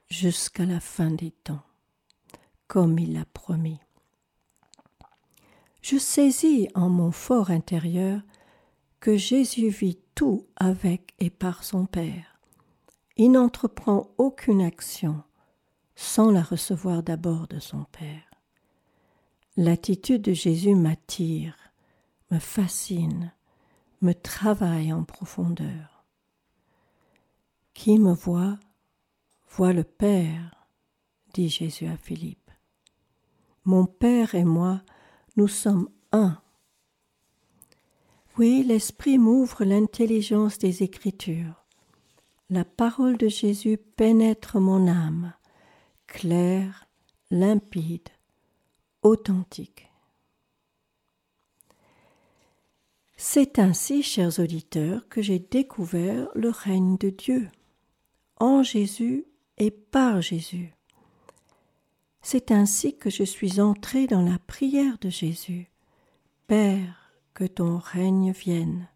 jusqu'à 0.08 0.66
la 0.66 0.80
fin 0.80 1.10
des 1.10 1.30
temps, 1.30 1.64
comme 2.66 2.98
il 2.98 3.14
l'a 3.14 3.24
promis. 3.24 3.80
Je 5.82 5.96
saisis 5.96 6.68
en 6.74 6.90
mon 6.90 7.10
fort 7.10 7.50
intérieur 7.50 8.20
que 9.00 9.16
Jésus 9.16 9.68
vit 9.68 9.98
tout 10.14 10.46
avec 10.56 11.14
et 11.18 11.30
par 11.30 11.64
son 11.64 11.86
Père. 11.86 12.40
Il 13.16 13.32
n'entreprend 13.32 14.10
aucune 14.18 14.62
action 14.62 15.22
sans 15.96 16.30
la 16.30 16.42
recevoir 16.42 17.02
d'abord 17.02 17.48
de 17.48 17.58
son 17.58 17.84
Père. 17.90 18.30
L'attitude 19.56 20.22
de 20.22 20.32
Jésus 20.32 20.74
m'attire, 20.74 21.56
me 22.30 22.38
fascine, 22.38 23.32
me 24.00 24.12
travaille 24.12 24.92
en 24.92 25.04
profondeur. 25.04 26.04
Qui 27.74 27.98
me 27.98 28.12
voit, 28.12 28.58
voit 29.48 29.72
le 29.72 29.84
Père, 29.84 30.66
dit 31.34 31.48
Jésus 31.48 31.86
à 31.86 31.96
Philippe. 31.96 32.50
Mon 33.64 33.86
Père 33.86 34.34
et 34.34 34.44
moi, 34.44 34.80
nous 35.36 35.48
sommes 35.48 35.88
un 36.12 36.40
oui, 38.38 38.62
l'Esprit 38.62 39.18
m'ouvre 39.18 39.64
l'intelligence 39.64 40.58
des 40.58 40.84
Écritures. 40.84 41.66
La 42.50 42.64
parole 42.64 43.16
de 43.16 43.26
Jésus 43.26 43.78
pénètre 43.78 44.60
mon 44.60 44.86
âme, 44.86 45.32
claire, 46.06 46.86
limpide, 47.32 48.08
authentique. 49.02 49.87
C'est 53.20 53.58
ainsi, 53.58 54.04
chers 54.04 54.38
auditeurs, 54.38 55.08
que 55.08 55.22
j'ai 55.22 55.40
découvert 55.40 56.28
le 56.36 56.50
règne 56.50 56.96
de 56.98 57.10
Dieu, 57.10 57.48
en 58.36 58.62
Jésus 58.62 59.26
et 59.56 59.72
par 59.72 60.22
Jésus. 60.22 60.72
C'est 62.22 62.52
ainsi 62.52 62.96
que 62.96 63.10
je 63.10 63.24
suis 63.24 63.60
entré 63.60 64.06
dans 64.06 64.22
la 64.22 64.38
prière 64.38 64.98
de 65.00 65.10
Jésus. 65.10 65.68
Père, 66.46 67.10
que 67.34 67.42
ton 67.42 67.78
règne 67.78 68.30
vienne, 68.30 68.88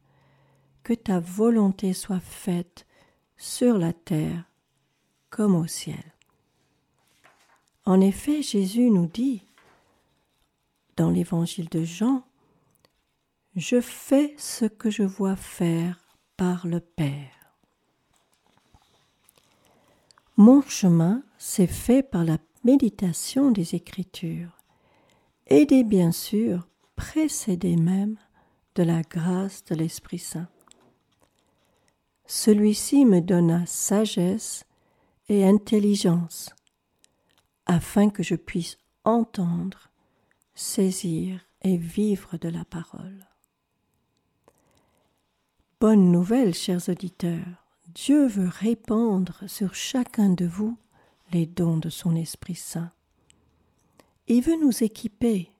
que 0.85 0.95
ta 0.95 1.19
volonté 1.19 1.93
soit 1.93 2.21
faite 2.21 2.87
sur 3.37 3.77
la 3.77 3.93
terre 3.93 4.45
comme 5.31 5.57
au 5.57 5.67
ciel. 5.67 6.15
En 7.87 8.01
effet, 8.01 8.41
Jésus 8.41 8.89
nous 8.89 9.07
dit 9.07 9.43
dans 10.97 11.11
l'évangile 11.11 11.69
de 11.69 11.83
Jean, 11.83 12.23
Je 13.55 13.83
fais 13.83 14.35
ce 14.39 14.65
que 14.65 14.89
je 14.89 15.03
vois 15.03 15.37
faire 15.37 16.17
par 16.39 16.67
le 16.67 16.81
Père. 16.81 17.53
Mon 20.39 20.63
chemin 20.63 21.23
s'est 21.37 21.67
fait 21.67 22.03
par 22.03 22.25
la 22.25 22.39
méditation 22.65 23.51
des 23.51 23.75
Écritures, 23.75 24.57
aidé 25.49 25.85
bien 25.85 26.13
sûr, 26.13 26.67
précédé 26.97 27.77
même 27.77 28.17
de 28.75 28.85
la 28.85 29.03
grâce 29.03 29.63
de 29.65 29.75
l'Esprit 29.75 30.19
Saint. 30.19 30.49
Celui-ci 32.25 33.05
me 33.05 33.21
donna 33.21 33.67
sagesse 33.67 34.65
et 35.29 35.45
intelligence, 35.45 36.49
afin 37.67 38.09
que 38.09 38.23
je 38.23 38.35
puisse 38.35 38.79
entendre, 39.05 39.91
saisir 40.55 41.39
et 41.61 41.77
vivre 41.77 42.39
de 42.39 42.49
la 42.49 42.65
parole. 42.65 43.27
Bonne 45.83 46.13
nouvelle, 46.13 46.55
chers 46.55 46.89
auditeurs, 46.89 47.67
Dieu 47.93 48.29
veut 48.29 48.49
répandre 48.49 49.43
sur 49.49 49.75
chacun 49.75 50.29
de 50.29 50.47
vous 50.47 50.79
les 51.33 51.45
dons 51.45 51.77
de 51.77 51.89
son 51.89 52.15
Esprit 52.15 52.55
Saint. 52.55 52.93
Il 54.29 54.43
veut 54.43 54.61
nous 54.63 54.85
équiper 54.85 55.51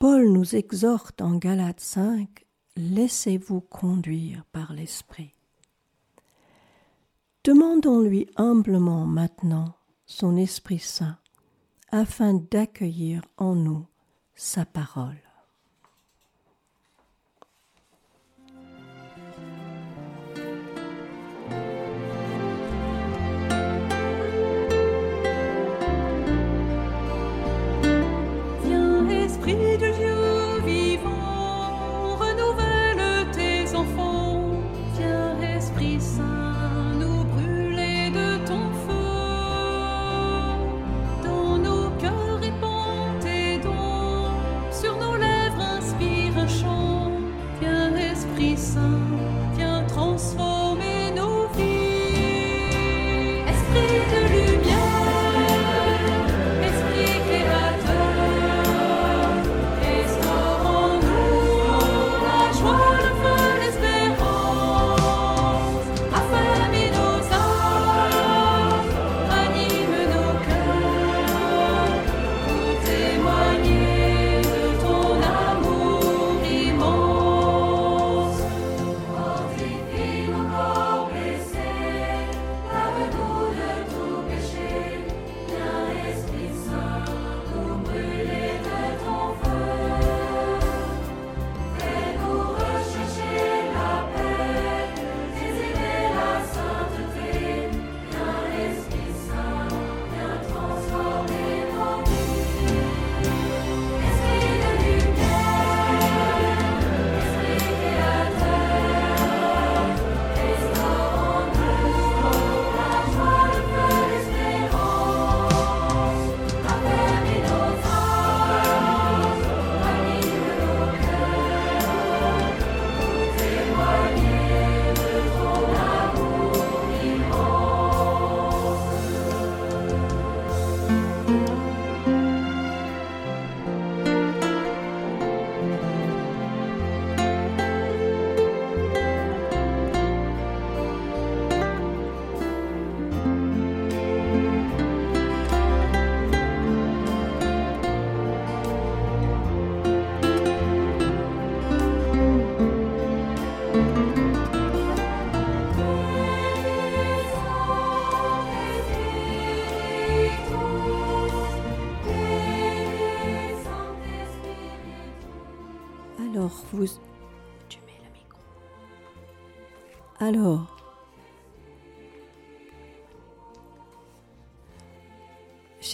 Paul 0.00 0.32
nous 0.32 0.56
exhorte 0.56 1.22
en 1.22 1.36
Galates 1.36 1.78
5 1.78 2.46
Laissez-vous 2.76 3.60
conduire 3.60 4.44
par 4.50 4.72
l'Esprit. 4.72 5.32
Demandons-lui 7.44 8.28
humblement 8.34 9.06
maintenant 9.06 9.76
son 10.06 10.36
Esprit 10.36 10.80
Saint 10.80 11.16
afin 11.92 12.34
d'accueillir 12.34 13.22
en 13.36 13.54
nous 13.54 13.86
sa 14.34 14.64
parole. 14.64 15.25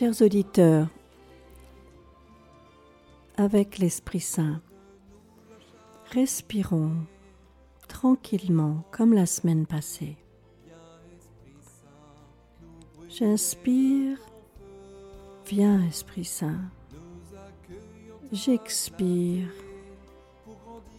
Chers 0.03 0.21
auditeurs, 0.21 0.89
avec 3.37 3.79
l'Esprit 3.79 4.19
Saint, 4.19 4.61
respirons 6.11 6.97
tranquillement 7.87 8.83
comme 8.91 9.13
la 9.13 9.27
semaine 9.27 9.65
passée. 9.65 10.17
J'inspire, 13.09 14.19
viens 15.47 15.87
Esprit 15.87 16.25
Saint. 16.25 16.63
J'expire, 18.33 19.47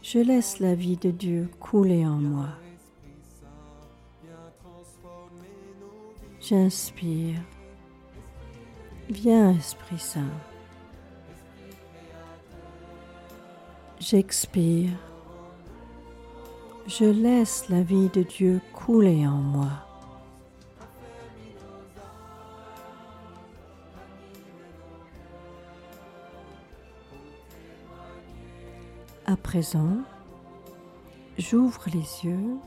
je 0.01 0.19
laisse 0.19 0.59
la 0.59 0.75
vie 0.75 0.95
de 0.95 1.11
Dieu 1.11 1.49
couler 1.59 2.05
en 2.05 2.19
moi. 2.19 2.47
J'inspire. 6.39 7.41
Viens, 9.09 9.51
Esprit 9.51 9.99
Saint. 9.99 10.21
J'expire. 13.99 14.91
Je 16.87 17.05
laisse 17.05 17.69
la 17.69 17.81
vie 17.81 18.09
de 18.09 18.23
Dieu 18.23 18.61
couler 18.73 19.27
en 19.27 19.37
moi. 19.37 19.69
À 29.25 29.37
présent, 29.37 29.97
j'ouvre 31.37 31.85
les 31.87 32.25
yeux, 32.25 32.57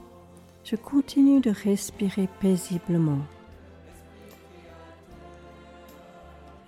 je 0.64 0.75
continue 0.77 1.40
de 1.40 1.51
respirer 1.51 2.29
paisiblement. 2.40 3.20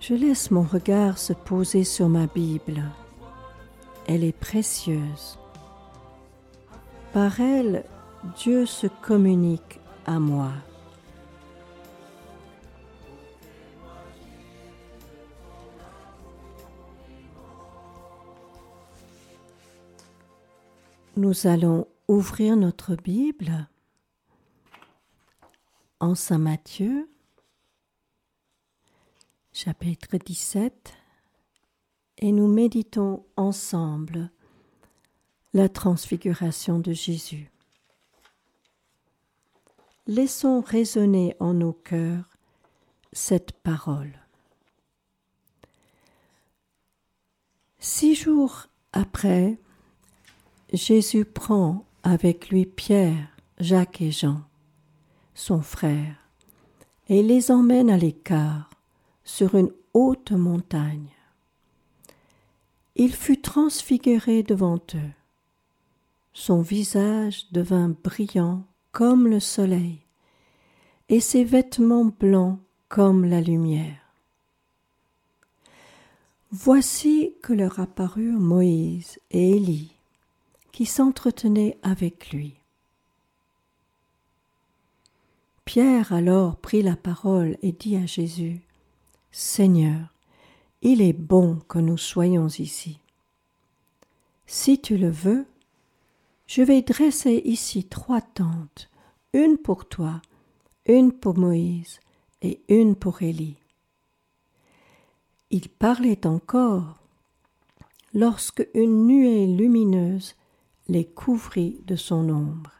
Je 0.09 0.15
laisse 0.15 0.49
mon 0.49 0.63
regard 0.63 1.19
se 1.19 1.33
poser 1.33 1.83
sur 1.83 2.09
ma 2.09 2.25
Bible. 2.25 2.81
Elle 4.07 4.23
est 4.23 4.35
précieuse. 4.35 5.37
Par 7.13 7.39
elle, 7.39 7.85
Dieu 8.35 8.65
se 8.65 8.87
communique 8.87 9.79
à 10.07 10.19
moi. 10.19 10.51
Nous 21.17 21.45
allons 21.45 21.87
ouvrir 22.07 22.57
notre 22.57 22.95
Bible 22.95 23.67
en 25.99 26.15
Saint 26.15 26.39
Matthieu 26.39 27.07
chapitre 29.51 30.17
17, 30.17 30.93
et 32.19 32.31
nous 32.31 32.47
méditons 32.47 33.25
ensemble 33.35 34.29
la 35.53 35.69
transfiguration 35.69 36.79
de 36.79 36.93
Jésus. 36.93 37.51
Laissons 40.07 40.61
résonner 40.61 41.35
en 41.39 41.53
nos 41.53 41.73
cœurs 41.73 42.37
cette 43.11 43.51
parole. 43.51 44.13
Six 47.79 48.15
jours 48.15 48.67
après, 48.91 49.57
Jésus 50.73 51.25
prend 51.25 51.85
avec 52.03 52.49
lui 52.49 52.65
Pierre, 52.65 53.27
Jacques 53.59 54.01
et 54.01 54.11
Jean, 54.11 54.41
son 55.33 55.61
frère, 55.61 56.15
et 57.07 57.23
les 57.23 57.51
emmène 57.51 57.89
à 57.89 57.97
l'écart 57.97 58.68
sur 59.29 59.53
une 59.55 59.71
haute 59.93 60.31
montagne. 60.31 61.13
Il 62.95 63.13
fut 63.13 63.39
transfiguré 63.39 64.41
devant 64.41 64.79
eux. 64.95 65.11
Son 66.33 66.61
visage 66.61 67.45
devint 67.51 67.95
brillant 68.03 68.63
comme 68.91 69.27
le 69.27 69.39
soleil, 69.39 69.99
et 71.09 71.19
ses 71.19 71.43
vêtements 71.43 72.11
blancs 72.19 72.59
comme 72.87 73.23
la 73.23 73.39
lumière. 73.39 74.01
Voici 76.51 77.35
que 77.43 77.53
leur 77.53 77.79
apparurent 77.79 78.39
Moïse 78.39 79.19
et 79.29 79.51
Élie, 79.51 79.91
qui 80.71 80.87
s'entretenaient 80.87 81.77
avec 81.83 82.31
lui. 82.31 82.55
Pierre 85.65 86.13
alors 86.13 86.55
prit 86.55 86.81
la 86.81 86.95
parole 86.95 87.57
et 87.61 87.71
dit 87.71 87.95
à 87.95 88.07
Jésus, 88.07 88.63
Seigneur, 89.31 90.13
il 90.81 91.01
est 91.01 91.13
bon 91.13 91.59
que 91.67 91.77
nous 91.77 91.97
soyons 91.97 92.47
ici. 92.47 92.99
Si 94.47 94.81
tu 94.81 94.97
le 94.97 95.09
veux, 95.09 95.45
je 96.47 96.63
vais 96.63 96.81
dresser 96.81 97.41
ici 97.45 97.83
trois 97.83 98.21
tentes, 98.21 98.89
une 99.33 99.57
pour 99.57 99.87
toi, 99.87 100.21
une 100.87 101.11
pour 101.11 101.37
Moïse 101.37 101.99
et 102.41 102.59
une 102.69 102.95
pour 102.95 103.21
Élie. 103.21 103.57
Il 105.51 105.69
parlait 105.69 106.25
encore 106.25 106.95
lorsque 108.13 108.67
une 108.73 109.05
nuée 109.05 109.45
lumineuse 109.45 110.35
les 110.87 111.05
couvrit 111.05 111.81
de 111.85 111.95
son 111.95 112.29
ombre. 112.29 112.71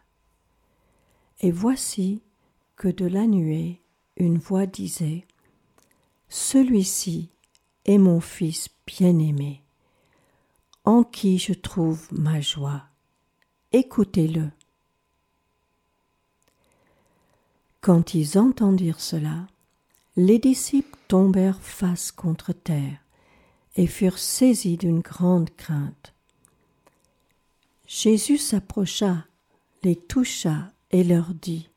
Et 1.42 1.52
voici 1.52 2.24
que 2.76 2.88
de 2.88 3.06
la 3.06 3.28
nuée 3.28 3.82
une 4.18 4.40
voix 4.40 4.66
disait 4.66 5.26
Celui-ci 6.30 7.30
est 7.86 7.98
mon 7.98 8.22
Fils 8.22 8.70
bien-aimé, 8.86 9.62
en 10.86 11.04
qui 11.04 11.38
je 11.38 11.54
trouve 11.54 12.08
ma 12.12 12.40
joie 12.40 12.90
écoutez-le. 13.72 14.50
Quand 17.82 18.14
ils 18.14 18.38
entendirent 18.38 19.00
cela, 19.00 19.48
les 20.16 20.40
disciples 20.40 20.98
tombèrent 21.08 21.62
face 21.62 22.12
contre 22.12 22.52
terre 22.52 22.98
et 23.76 23.88
furent 23.88 24.18
saisis 24.18 24.78
d'une 24.78 25.00
grande 25.00 25.50
crainte. 25.56 26.14
Jésus 27.88 28.38
s'approcha, 28.38 29.26
les 29.84 29.96
toucha 29.96 30.72
et 30.92 31.04
leur 31.04 31.34
dit 31.34 31.70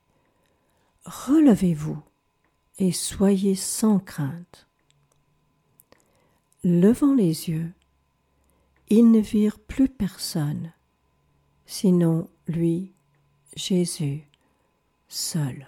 Relevez-vous 1.05 2.03
et 2.79 2.93
soyez 2.93 3.55
sans 3.55 3.99
crainte. 3.99 4.67
Levant 6.65 7.15
les 7.15 7.49
yeux, 7.49 7.73
ils 8.89 9.11
ne 9.11 9.21
virent 9.21 9.59
plus 9.59 9.89
personne 9.89 10.73
sinon 11.73 12.29
lui, 12.47 12.93
Jésus, 13.57 14.29
seul. 15.09 15.67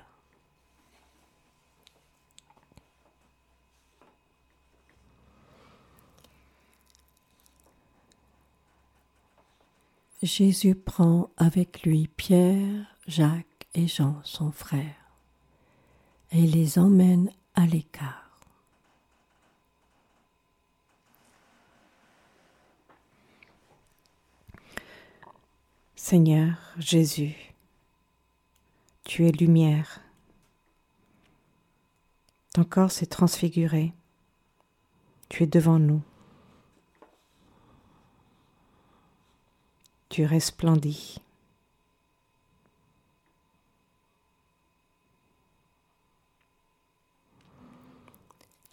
Jésus 10.22 10.74
prend 10.74 11.30
avec 11.36 11.82
lui 11.82 12.08
Pierre, 12.08 12.86
Jacques 13.06 13.66
et 13.74 13.86
Jean, 13.86 14.20
son 14.24 14.52
frère, 14.52 15.03
et 16.34 16.46
les 16.48 16.80
emmène 16.80 17.30
à 17.54 17.64
l'écart. 17.64 18.40
Seigneur 25.94 26.56
Jésus, 26.76 27.54
tu 29.04 29.26
es 29.26 29.30
lumière. 29.30 30.00
Ton 32.52 32.64
corps 32.64 32.90
s'est 32.90 33.06
transfiguré. 33.06 33.92
Tu 35.28 35.44
es 35.44 35.46
devant 35.46 35.78
nous. 35.78 36.02
Tu 40.08 40.26
resplendis. 40.26 41.23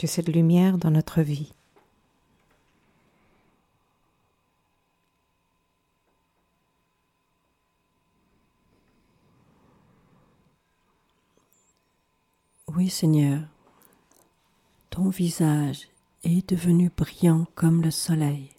Cette 0.08 0.30
lumière 0.30 0.78
dans 0.80 0.90
notre 0.90 1.22
vie. 1.22 1.54
Oui 12.68 12.90
Seigneur, 12.90 13.44
ton 14.90 15.10
visage 15.10 15.88
est 16.24 16.50
devenu 16.50 16.90
brillant 16.90 17.46
comme 17.54 17.84
le 17.84 17.92
soleil. 17.92 18.50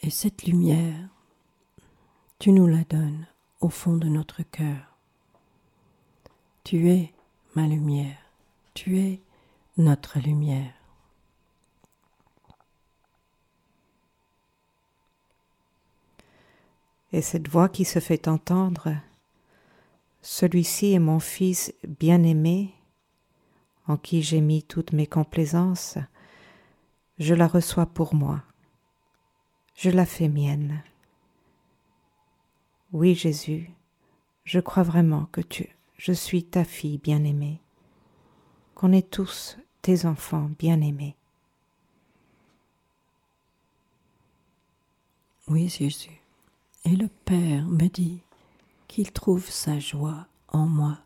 Et 0.00 0.10
cette 0.10 0.44
lumière, 0.44 1.08
tu 2.38 2.52
nous 2.52 2.66
la 2.66 2.84
donnes 2.84 3.26
au 3.60 3.68
fond 3.68 3.96
de 3.96 4.08
notre 4.08 4.42
cœur. 4.42 4.96
Tu 6.62 6.88
es 6.90 7.13
ma 7.54 7.66
lumière, 7.66 8.18
tu 8.74 8.98
es 8.98 9.20
notre 9.76 10.18
lumière. 10.18 10.72
Et 17.12 17.22
cette 17.22 17.48
voix 17.48 17.68
qui 17.68 17.84
se 17.84 18.00
fait 18.00 18.26
entendre 18.26 18.96
celui-ci 20.20 20.94
est 20.94 20.98
mon 20.98 21.20
Fils 21.20 21.74
bien-aimé, 21.86 22.72
en 23.86 23.98
qui 23.98 24.22
j'ai 24.22 24.40
mis 24.40 24.62
toutes 24.62 24.92
mes 24.92 25.06
complaisances. 25.06 25.98
Je 27.18 27.34
la 27.34 27.46
reçois 27.46 27.84
pour 27.84 28.14
moi. 28.14 28.42
Je 29.76 29.90
la 29.90 30.06
fais 30.06 30.28
mienne. 30.28 30.82
Oui, 32.92 33.14
Jésus, 33.14 33.70
je 34.44 34.60
crois 34.60 34.82
vraiment 34.82 35.26
que 35.26 35.42
tu, 35.42 35.68
je 36.04 36.12
suis 36.12 36.44
ta 36.44 36.64
fille 36.64 36.98
bien-aimée, 36.98 37.62
qu'on 38.74 38.92
est 38.92 39.10
tous 39.10 39.56
tes 39.80 40.04
enfants 40.04 40.50
bien-aimés. 40.58 41.16
Oui, 45.48 45.70
Jésus. 45.70 46.20
Et 46.84 46.94
le 46.94 47.08
Père 47.08 47.64
me 47.64 47.86
dit, 47.88 48.20
qu'il 48.86 49.12
trouve 49.12 49.48
sa 49.48 49.78
joie 49.78 50.26
en 50.48 50.66
moi. 50.66 50.98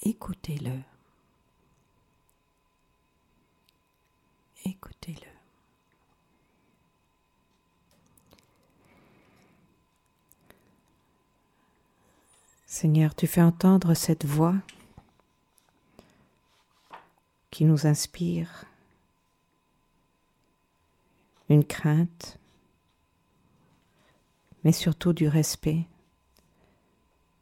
Écoutez-le. 0.00 0.80
Écoutez-le. 4.64 5.37
Seigneur, 12.80 13.12
tu 13.16 13.26
fais 13.26 13.42
entendre 13.42 13.92
cette 13.94 14.24
voix 14.24 14.54
qui 17.50 17.64
nous 17.64 17.88
inspire 17.88 18.66
une 21.48 21.64
crainte, 21.64 22.38
mais 24.62 24.70
surtout 24.70 25.12
du 25.12 25.26
respect. 25.26 25.86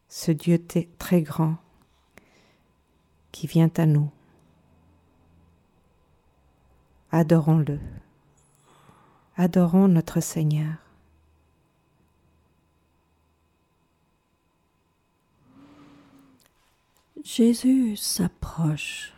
Ce 0.09 0.31
Dieu 0.33 0.59
très 0.97 1.21
grand 1.21 1.59
qui 3.31 3.47
vient 3.47 3.71
à 3.77 3.85
nous. 3.85 4.11
Adorons-le. 7.13 7.79
Adorons 9.37 9.89
notre 9.89 10.21
Seigneur. 10.21 10.86
Jésus 17.27 17.97
s'approche, 17.97 19.13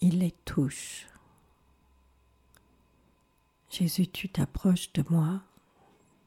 il 0.00 0.18
les 0.18 0.32
touche. 0.32 1.06
Jésus, 3.70 4.08
tu 4.08 4.28
t'approches 4.28 4.92
de 4.94 5.04
moi, 5.08 5.40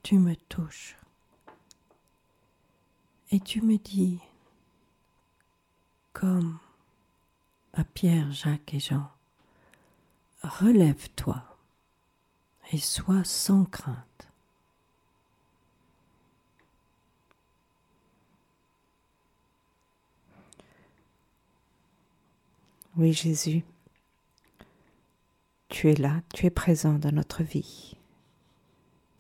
tu 0.02 0.18
me 0.18 0.34
touches 0.48 0.96
et 3.32 3.42
tu 3.42 3.60
me 3.62 3.78
dis, 3.78 4.22
comme 6.14 6.58
à 7.74 7.84
Pierre, 7.84 8.32
Jacques 8.32 8.74
et 8.74 8.80
Jean, 8.80 9.12
relève-toi 10.42 11.44
et 12.72 12.78
sois 12.78 13.26
sans 13.26 13.66
crainte. 13.66 14.07
Oui 22.98 23.14
Jésus, 23.14 23.64
tu 25.70 25.92
es 25.92 25.94
là, 25.94 26.22
tu 26.34 26.48
es 26.48 26.50
présent 26.50 26.94
dans 26.94 27.12
notre 27.12 27.44
vie. 27.44 27.96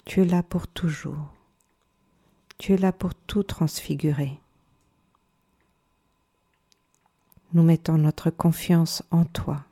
Tu 0.03 0.23
es 0.23 0.25
là 0.25 0.41
pour 0.41 0.67
toujours. 0.67 1.31
Tu 2.57 2.73
es 2.73 2.77
là 2.77 2.91
pour 2.91 3.13
tout 3.13 3.43
transfigurer. 3.43 4.39
Nous 7.53 7.61
mettons 7.61 7.99
notre 7.99 8.31
confiance 8.31 9.03
en 9.11 9.25
toi. 9.25 9.63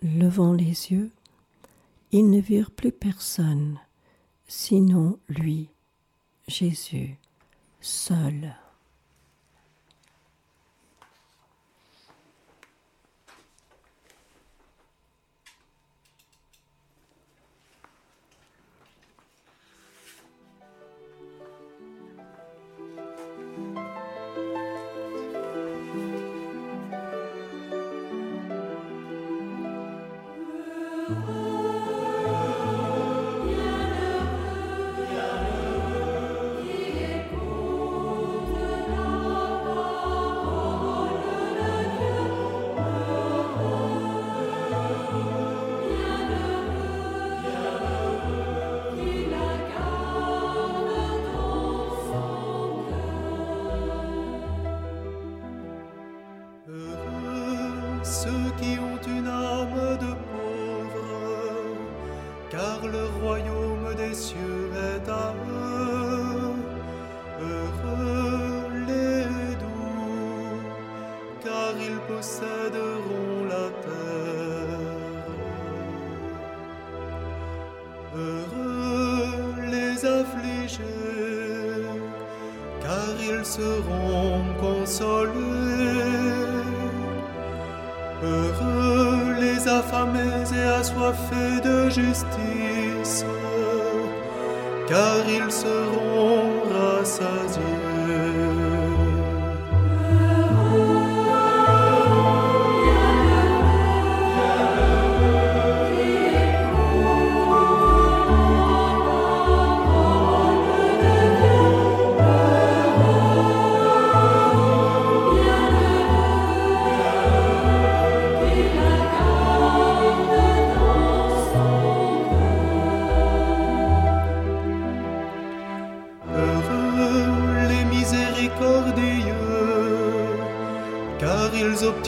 Levant 0.00 0.52
les 0.52 0.92
yeux, 0.92 1.10
ils 2.12 2.30
ne 2.30 2.40
virent 2.40 2.70
plus 2.70 2.92
personne, 2.92 3.80
sinon 4.50 5.16
lui, 5.28 5.68
Jésus, 6.48 7.16
seul. 7.80 8.52
Car 94.90 95.24
ils 95.28 95.52
seront 95.52 96.64
rassasiés. 96.72 97.89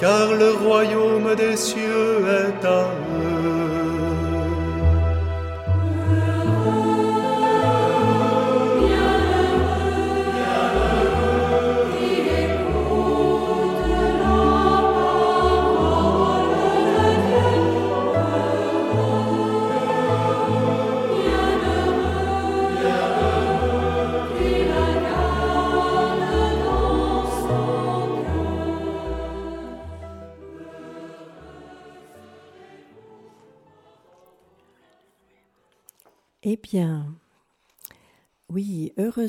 car 0.00 0.32
le 0.32 0.52
royaume 0.52 1.34
des 1.34 1.56
cieux 1.56 2.24
est 2.26 2.64
à 2.64 2.99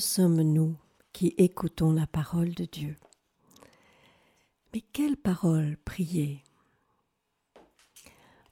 sommes-nous 0.01 0.75
qui 1.13 1.33
écoutons 1.37 1.93
la 1.93 2.07
parole 2.07 2.53
de 2.53 2.65
Dieu? 2.65 2.97
Mais 4.73 4.81
quelle 4.81 5.15
parole 5.15 5.77
prier? 5.85 6.43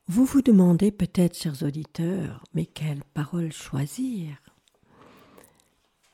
Vous 0.08 0.26
vous 0.26 0.42
demandez 0.42 0.92
peut-être, 0.92 1.38
chers 1.38 1.64
auditeurs, 1.64 2.44
mais 2.54 2.66
quelle 2.66 3.04
parole 3.14 3.52
choisir? 3.52 4.38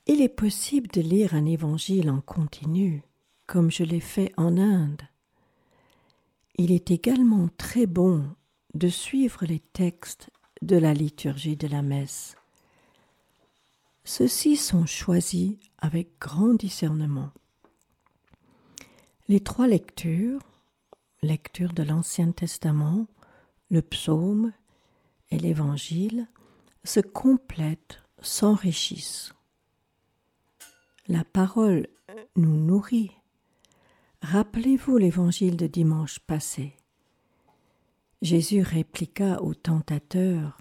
Il 0.07 0.21
est 0.21 0.29
possible 0.29 0.87
de 0.87 1.01
lire 1.01 1.33
un 1.33 1.45
évangile 1.45 2.09
en 2.09 2.21
continu, 2.21 3.03
comme 3.45 3.71
je 3.71 3.83
l'ai 3.83 3.99
fait 3.99 4.31
en 4.37 4.57
Inde. 4.57 5.01
Il 6.57 6.71
est 6.71 6.91
également 6.91 7.49
très 7.57 7.85
bon 7.85 8.25
de 8.73 8.87
suivre 8.87 9.45
les 9.45 9.59
textes 9.59 10.29
de 10.61 10.77
la 10.77 10.93
liturgie 10.93 11.57
de 11.57 11.67
la 11.67 11.81
messe. 11.81 12.35
Ceux-ci 14.07 14.55
sont 14.55 14.85
choisis 14.85 15.57
avec 15.79 16.19
grand 16.19 16.53
discernement. 16.53 17.31
Les 19.27 19.39
trois 19.39 19.67
lectures, 19.67 20.41
lecture 21.23 21.73
de 21.73 21.81
l'Ancien 21.81 22.31
Testament, 22.31 23.07
le 23.71 23.81
psaume 23.81 24.53
et 25.31 25.39
l'Évangile, 25.39 26.27
se 26.83 26.99
complètent, 26.99 28.03
s'enrichissent. 28.21 29.33
La 31.07 31.23
parole 31.23 31.87
nous 32.35 32.55
nourrit. 32.55 33.11
Rappelez-vous 34.21 34.97
l'évangile 34.97 35.57
de 35.57 35.65
dimanche 35.65 36.19
passé. 36.19 36.75
Jésus 38.21 38.61
répliqua 38.61 39.41
au 39.41 39.55
tentateur 39.55 40.59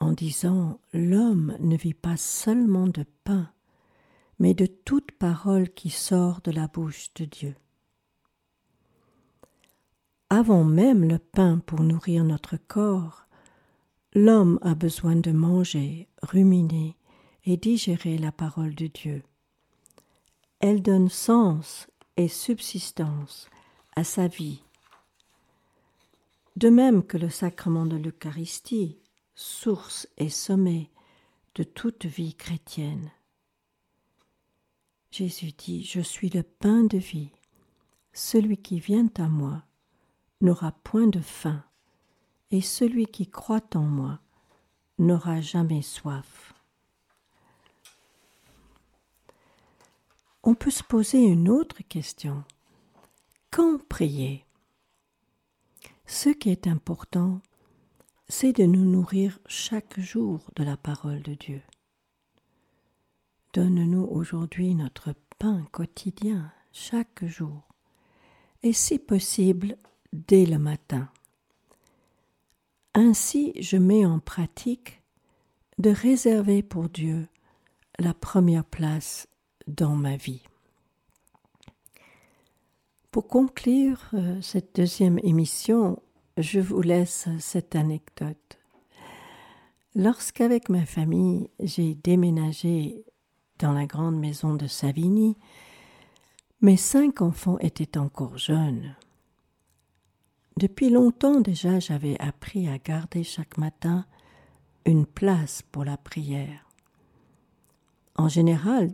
en 0.00 0.12
disant 0.12 0.80
L'homme 0.92 1.56
ne 1.60 1.76
vit 1.76 1.94
pas 1.94 2.16
seulement 2.16 2.86
de 2.86 3.04
pain, 3.24 3.50
mais 4.38 4.54
de 4.54 4.66
toute 4.66 5.12
parole 5.12 5.68
qui 5.70 5.90
sort 5.90 6.40
de 6.42 6.50
la 6.50 6.66
bouche 6.66 7.12
de 7.14 7.26
Dieu. 7.26 7.54
Avant 10.30 10.64
même 10.64 11.08
le 11.08 11.18
pain 11.18 11.58
pour 11.58 11.80
nourrir 11.80 12.24
notre 12.24 12.56
corps, 12.56 13.26
l'homme 14.14 14.58
a 14.62 14.74
besoin 14.74 15.16
de 15.16 15.32
manger, 15.32 16.08
ruminer 16.22 16.96
et 17.44 17.56
digérer 17.56 18.16
la 18.16 18.32
parole 18.32 18.74
de 18.74 18.86
Dieu. 18.86 19.22
Elle 20.60 20.82
donne 20.82 21.08
sens 21.08 21.88
et 22.16 22.28
subsistance 22.28 23.48
à 23.96 24.04
sa 24.04 24.28
vie. 24.28 24.62
De 26.56 26.68
même 26.68 27.02
que 27.02 27.16
le 27.16 27.30
sacrement 27.30 27.86
de 27.86 27.96
l'Eucharistie, 27.96 28.98
source 29.34 30.08
et 30.16 30.28
sommet 30.28 30.90
de 31.54 31.62
toute 31.62 32.06
vie 32.06 32.34
chrétienne. 32.34 33.10
Jésus 35.10 35.52
dit, 35.52 35.84
Je 35.84 36.00
suis 36.00 36.28
le 36.28 36.42
pain 36.42 36.84
de 36.84 36.98
vie. 36.98 37.30
Celui 38.12 38.56
qui 38.56 38.80
vient 38.80 39.08
à 39.18 39.28
moi 39.28 39.64
n'aura 40.40 40.72
point 40.72 41.06
de 41.06 41.20
faim, 41.20 41.64
et 42.50 42.60
celui 42.60 43.06
qui 43.06 43.28
croit 43.28 43.68
en 43.74 43.82
moi 43.82 44.20
n'aura 44.98 45.40
jamais 45.40 45.82
soif. 45.82 46.54
On 50.42 50.54
peut 50.54 50.70
se 50.70 50.82
poser 50.82 51.22
une 51.22 51.48
autre 51.48 51.82
question. 51.82 52.44
Quand 53.50 53.78
prier? 53.88 54.46
Ce 56.06 56.30
qui 56.30 56.50
est 56.50 56.66
important, 56.66 57.40
c'est 58.30 58.52
de 58.52 58.64
nous 58.64 58.84
nourrir 58.84 59.40
chaque 59.46 59.98
jour 59.98 60.38
de 60.54 60.62
la 60.62 60.76
parole 60.76 61.20
de 61.22 61.34
Dieu. 61.34 61.60
Donne-nous 63.54 64.04
aujourd'hui 64.04 64.76
notre 64.76 65.14
pain 65.40 65.66
quotidien, 65.72 66.52
chaque 66.70 67.24
jour, 67.24 67.66
et 68.62 68.72
si 68.72 69.00
possible, 69.00 69.76
dès 70.12 70.46
le 70.46 70.58
matin. 70.58 71.08
Ainsi, 72.94 73.52
je 73.60 73.76
mets 73.76 74.06
en 74.06 74.20
pratique 74.20 75.02
de 75.78 75.90
réserver 75.90 76.62
pour 76.62 76.88
Dieu 76.88 77.26
la 77.98 78.14
première 78.14 78.64
place 78.64 79.26
dans 79.66 79.96
ma 79.96 80.16
vie. 80.16 80.44
Pour 83.10 83.26
conclure 83.26 84.08
euh, 84.14 84.40
cette 84.40 84.76
deuxième 84.76 85.18
émission, 85.24 86.00
je 86.36 86.60
vous 86.60 86.82
laisse 86.82 87.28
cette 87.38 87.76
anecdote. 87.76 88.58
Lorsqu'avec 89.94 90.68
ma 90.68 90.86
famille 90.86 91.50
j'ai 91.58 91.94
déménagé 91.94 93.04
dans 93.58 93.72
la 93.72 93.86
grande 93.86 94.18
maison 94.18 94.54
de 94.54 94.66
Savigny, 94.66 95.36
mes 96.60 96.76
cinq 96.76 97.20
enfants 97.22 97.58
étaient 97.58 97.98
encore 97.98 98.38
jeunes. 98.38 98.94
Depuis 100.56 100.90
longtemps 100.90 101.40
déjà 101.40 101.78
j'avais 101.78 102.18
appris 102.20 102.68
à 102.68 102.78
garder 102.78 103.24
chaque 103.24 103.58
matin 103.58 104.06
une 104.86 105.06
place 105.06 105.62
pour 105.72 105.84
la 105.84 105.96
prière. 105.96 106.66
En 108.16 108.28
général, 108.28 108.92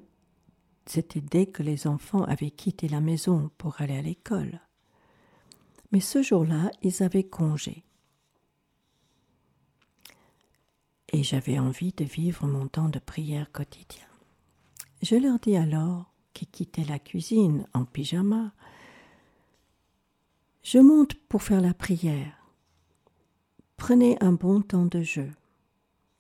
c'était 0.87 1.20
dès 1.20 1.47
que 1.47 1.62
les 1.62 1.87
enfants 1.87 2.22
avaient 2.24 2.51
quitté 2.51 2.89
la 2.89 3.01
maison 3.01 3.51
pour 3.59 3.80
aller 3.80 3.97
à 3.97 4.03
l'école. 4.03 4.61
Mais 5.97 6.01
ce 6.01 6.20
jour-là, 6.20 6.70
ils 6.82 7.03
avaient 7.03 7.24
congé. 7.24 7.82
Et 11.11 11.22
j'avais 11.22 11.59
envie 11.59 11.92
de 11.92 12.05
vivre 12.05 12.47
mon 12.47 12.68
temps 12.68 12.90
de 12.90 12.99
prière 12.99 13.51
quotidien. 13.51 14.05
Je 15.01 15.16
leur 15.16 15.38
dis 15.38 15.57
alors, 15.57 16.12
qui 16.34 16.44
quittaient 16.44 16.84
la 16.84 16.99
cuisine 16.99 17.66
en 17.72 17.86
pyjama, 17.86 18.53
je 20.62 20.80
monte 20.80 21.14
pour 21.30 21.42
faire 21.42 21.62
la 21.62 21.72
prière. 21.72 22.47
Prenez 23.78 24.18
un 24.20 24.32
bon 24.32 24.61
temps 24.61 24.84
de 24.84 25.01
jeu. 25.01 25.30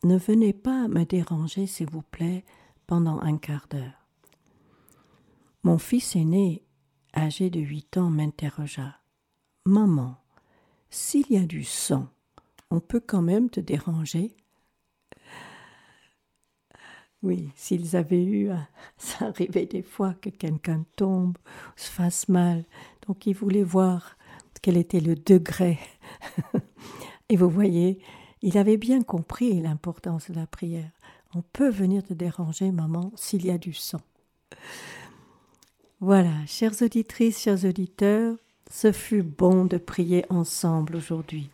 Ne 0.04 0.16
venez 0.16 0.54
pas 0.54 0.88
me 0.88 1.04
déranger, 1.04 1.66
s'il 1.66 1.90
vous 1.90 2.00
plaît, 2.00 2.46
pendant 2.86 3.20
un 3.20 3.36
quart 3.36 3.66
d'heure. 3.68 4.06
Mon 5.64 5.76
fils 5.76 6.16
aîné, 6.16 6.64
âgé 7.14 7.50
de 7.50 7.60
huit 7.60 7.98
ans, 7.98 8.08
m'interrogea. 8.08 9.02
Maman, 9.66 10.14
s'il 10.90 11.28
y 11.28 11.36
a 11.36 11.44
du 11.44 11.64
sang, 11.64 12.06
on 12.70 12.78
peut 12.78 13.02
quand 13.04 13.20
même 13.20 13.50
te 13.50 13.58
déranger 13.58 14.30
Oui, 17.24 17.50
s'ils 17.56 17.96
avaient 17.96 18.24
eu, 18.24 18.50
ça 18.96 19.26
arrivait 19.26 19.66
des 19.66 19.82
fois 19.82 20.14
que 20.14 20.30
quelqu'un 20.30 20.84
tombe, 20.94 21.36
se 21.74 21.90
fasse 21.90 22.28
mal, 22.28 22.64
donc 23.08 23.26
ils 23.26 23.34
voulaient 23.34 23.64
voir 23.64 24.16
quel 24.62 24.76
était 24.76 25.00
le 25.00 25.16
degré. 25.16 25.80
Et 27.28 27.36
vous 27.36 27.50
voyez, 27.50 27.98
il 28.42 28.58
avait 28.58 28.76
bien 28.76 29.02
compris 29.02 29.60
l'importance 29.60 30.30
de 30.30 30.36
la 30.36 30.46
prière. 30.46 30.92
On 31.34 31.42
peut 31.42 31.70
venir 31.70 32.04
te 32.04 32.14
déranger, 32.14 32.70
maman, 32.70 33.10
s'il 33.16 33.44
y 33.44 33.50
a 33.50 33.58
du 33.58 33.72
sang. 33.72 34.00
Voilà, 35.98 36.46
chères 36.46 36.82
auditrices, 36.82 37.40
chers 37.40 37.64
auditeurs, 37.64 38.36
ce 38.70 38.92
fut 38.92 39.22
bon 39.22 39.64
de 39.64 39.76
prier 39.76 40.24
ensemble 40.28 40.96
aujourd'hui. 40.96 41.50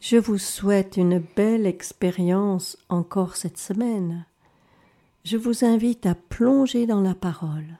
Je 0.00 0.16
vous 0.16 0.38
souhaite 0.38 0.96
une 0.96 1.18
belle 1.18 1.66
expérience 1.66 2.78
encore 2.88 3.36
cette 3.36 3.58
semaine. 3.58 4.24
Je 5.24 5.36
vous 5.36 5.64
invite 5.64 6.06
à 6.06 6.14
plonger 6.14 6.86
dans 6.86 7.02
la 7.02 7.14
parole. 7.14 7.78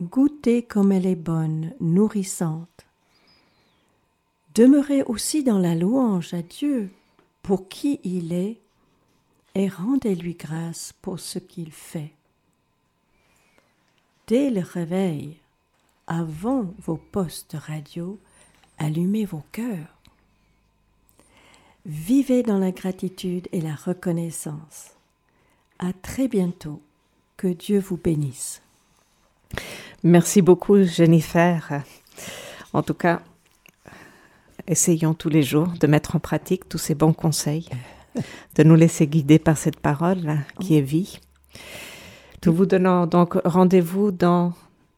Goûtez 0.00 0.62
comme 0.62 0.92
elle 0.92 1.06
est 1.06 1.16
bonne, 1.16 1.72
nourrissante. 1.80 2.86
Demeurez 4.54 5.02
aussi 5.02 5.42
dans 5.42 5.58
la 5.58 5.74
louange 5.74 6.34
à 6.34 6.42
Dieu 6.42 6.90
pour 7.42 7.68
qui 7.68 8.00
il 8.04 8.32
est 8.32 8.60
et 9.54 9.68
rendez-lui 9.68 10.34
grâce 10.34 10.94
pour 11.02 11.18
ce 11.18 11.38
qu'il 11.38 11.72
fait 11.72 12.12
dès 14.28 14.50
le 14.50 14.60
réveil, 14.60 15.38
avant 16.08 16.74
vos 16.84 16.96
postes 16.96 17.54
radio, 17.58 18.18
allumez 18.78 19.24
vos 19.24 19.44
cœurs. 19.52 19.94
Vivez 21.86 22.42
dans 22.42 22.58
la 22.58 22.72
gratitude 22.72 23.46
et 23.52 23.60
la 23.60 23.74
reconnaissance. 23.74 24.90
À 25.78 25.92
très 25.92 26.26
bientôt. 26.26 26.82
Que 27.36 27.46
Dieu 27.46 27.78
vous 27.78 27.96
bénisse. 27.96 28.62
Merci 30.02 30.42
beaucoup, 30.42 30.82
Jennifer. 30.82 31.84
En 32.72 32.82
tout 32.82 32.94
cas, 32.94 33.22
essayons 34.66 35.14
tous 35.14 35.28
les 35.28 35.44
jours 35.44 35.68
de 35.78 35.86
mettre 35.86 36.16
en 36.16 36.18
pratique 36.18 36.68
tous 36.68 36.78
ces 36.78 36.96
bons 36.96 37.12
conseils, 37.12 37.68
de 38.56 38.64
nous 38.64 38.74
laisser 38.74 39.06
guider 39.06 39.38
par 39.38 39.56
cette 39.56 39.78
parole 39.78 40.40
qui 40.58 40.76
est 40.76 40.82
vie. 40.82 41.20
Nous 42.44 42.52
vous 42.52 42.66
donnons 42.66 43.06
donc 43.06 43.38
rendez-vous 43.44 44.10
dans 44.10 44.52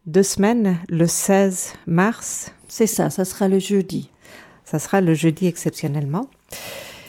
deux 0.06 0.22
semaines, 0.22 0.78
le 0.88 1.06
16 1.06 1.74
mars. 1.86 2.52
C'est 2.68 2.86
ça, 2.86 3.10
ça 3.10 3.24
sera 3.24 3.48
le 3.48 3.58
jeudi. 3.58 4.10
Ça 4.64 4.78
sera 4.78 5.00
le 5.00 5.14
jeudi 5.14 5.46
exceptionnellement. 5.46 6.28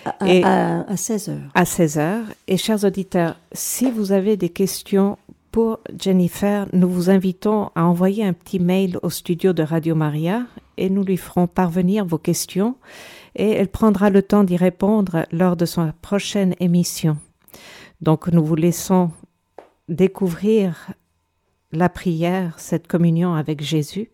À, 0.05 0.27
Et 0.27 0.43
à, 0.43 0.83
16h. 0.93 1.37
À 1.53 1.63
16h. 1.63 2.23
Et 2.47 2.57
chers 2.57 2.83
auditeurs, 2.83 3.35
si 3.51 3.91
vous 3.91 4.11
avez 4.11 4.35
des 4.35 4.49
questions 4.49 5.17
pour 5.51 5.79
Jennifer, 5.99 6.67
nous 6.73 6.89
vous 6.89 7.09
invitons 7.09 7.69
à 7.75 7.83
envoyer 7.83 8.25
un 8.25 8.33
petit 8.33 8.59
mail 8.59 8.97
au 9.03 9.09
studio 9.09 9.53
de 9.53 9.63
Radio 9.63 9.95
Maria 9.95 10.45
et 10.77 10.89
nous 10.89 11.03
lui 11.03 11.17
ferons 11.17 11.47
parvenir 11.47 12.05
vos 12.05 12.17
questions 12.17 12.75
et 13.35 13.51
elle 13.51 13.67
prendra 13.67 14.09
le 14.09 14.23
temps 14.23 14.43
d'y 14.43 14.57
répondre 14.57 15.25
lors 15.31 15.55
de 15.55 15.65
son 15.65 15.93
prochaine 16.01 16.55
émission. 16.59 17.17
Donc 18.01 18.27
nous 18.27 18.43
vous 18.43 18.55
laissons 18.55 19.11
découvrir 19.87 20.91
la 21.71 21.89
prière, 21.89 22.59
cette 22.59 22.87
communion 22.87 23.33
avec 23.33 23.61
Jésus, 23.61 24.09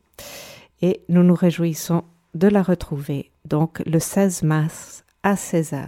et 0.82 1.02
nous 1.10 1.24
nous 1.24 1.36
réjouissons 1.36 2.04
de 2.34 2.48
la 2.48 2.62
retrouver, 2.62 3.32
donc 3.46 3.82
le 3.86 4.00
16 4.00 4.44
mars 4.44 5.04
à 5.24 5.36
16h. 5.36 5.86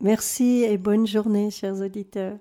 Merci 0.00 0.64
et 0.64 0.78
bonne 0.78 1.06
journée, 1.06 1.50
chers 1.50 1.80
auditeurs. 1.80 2.38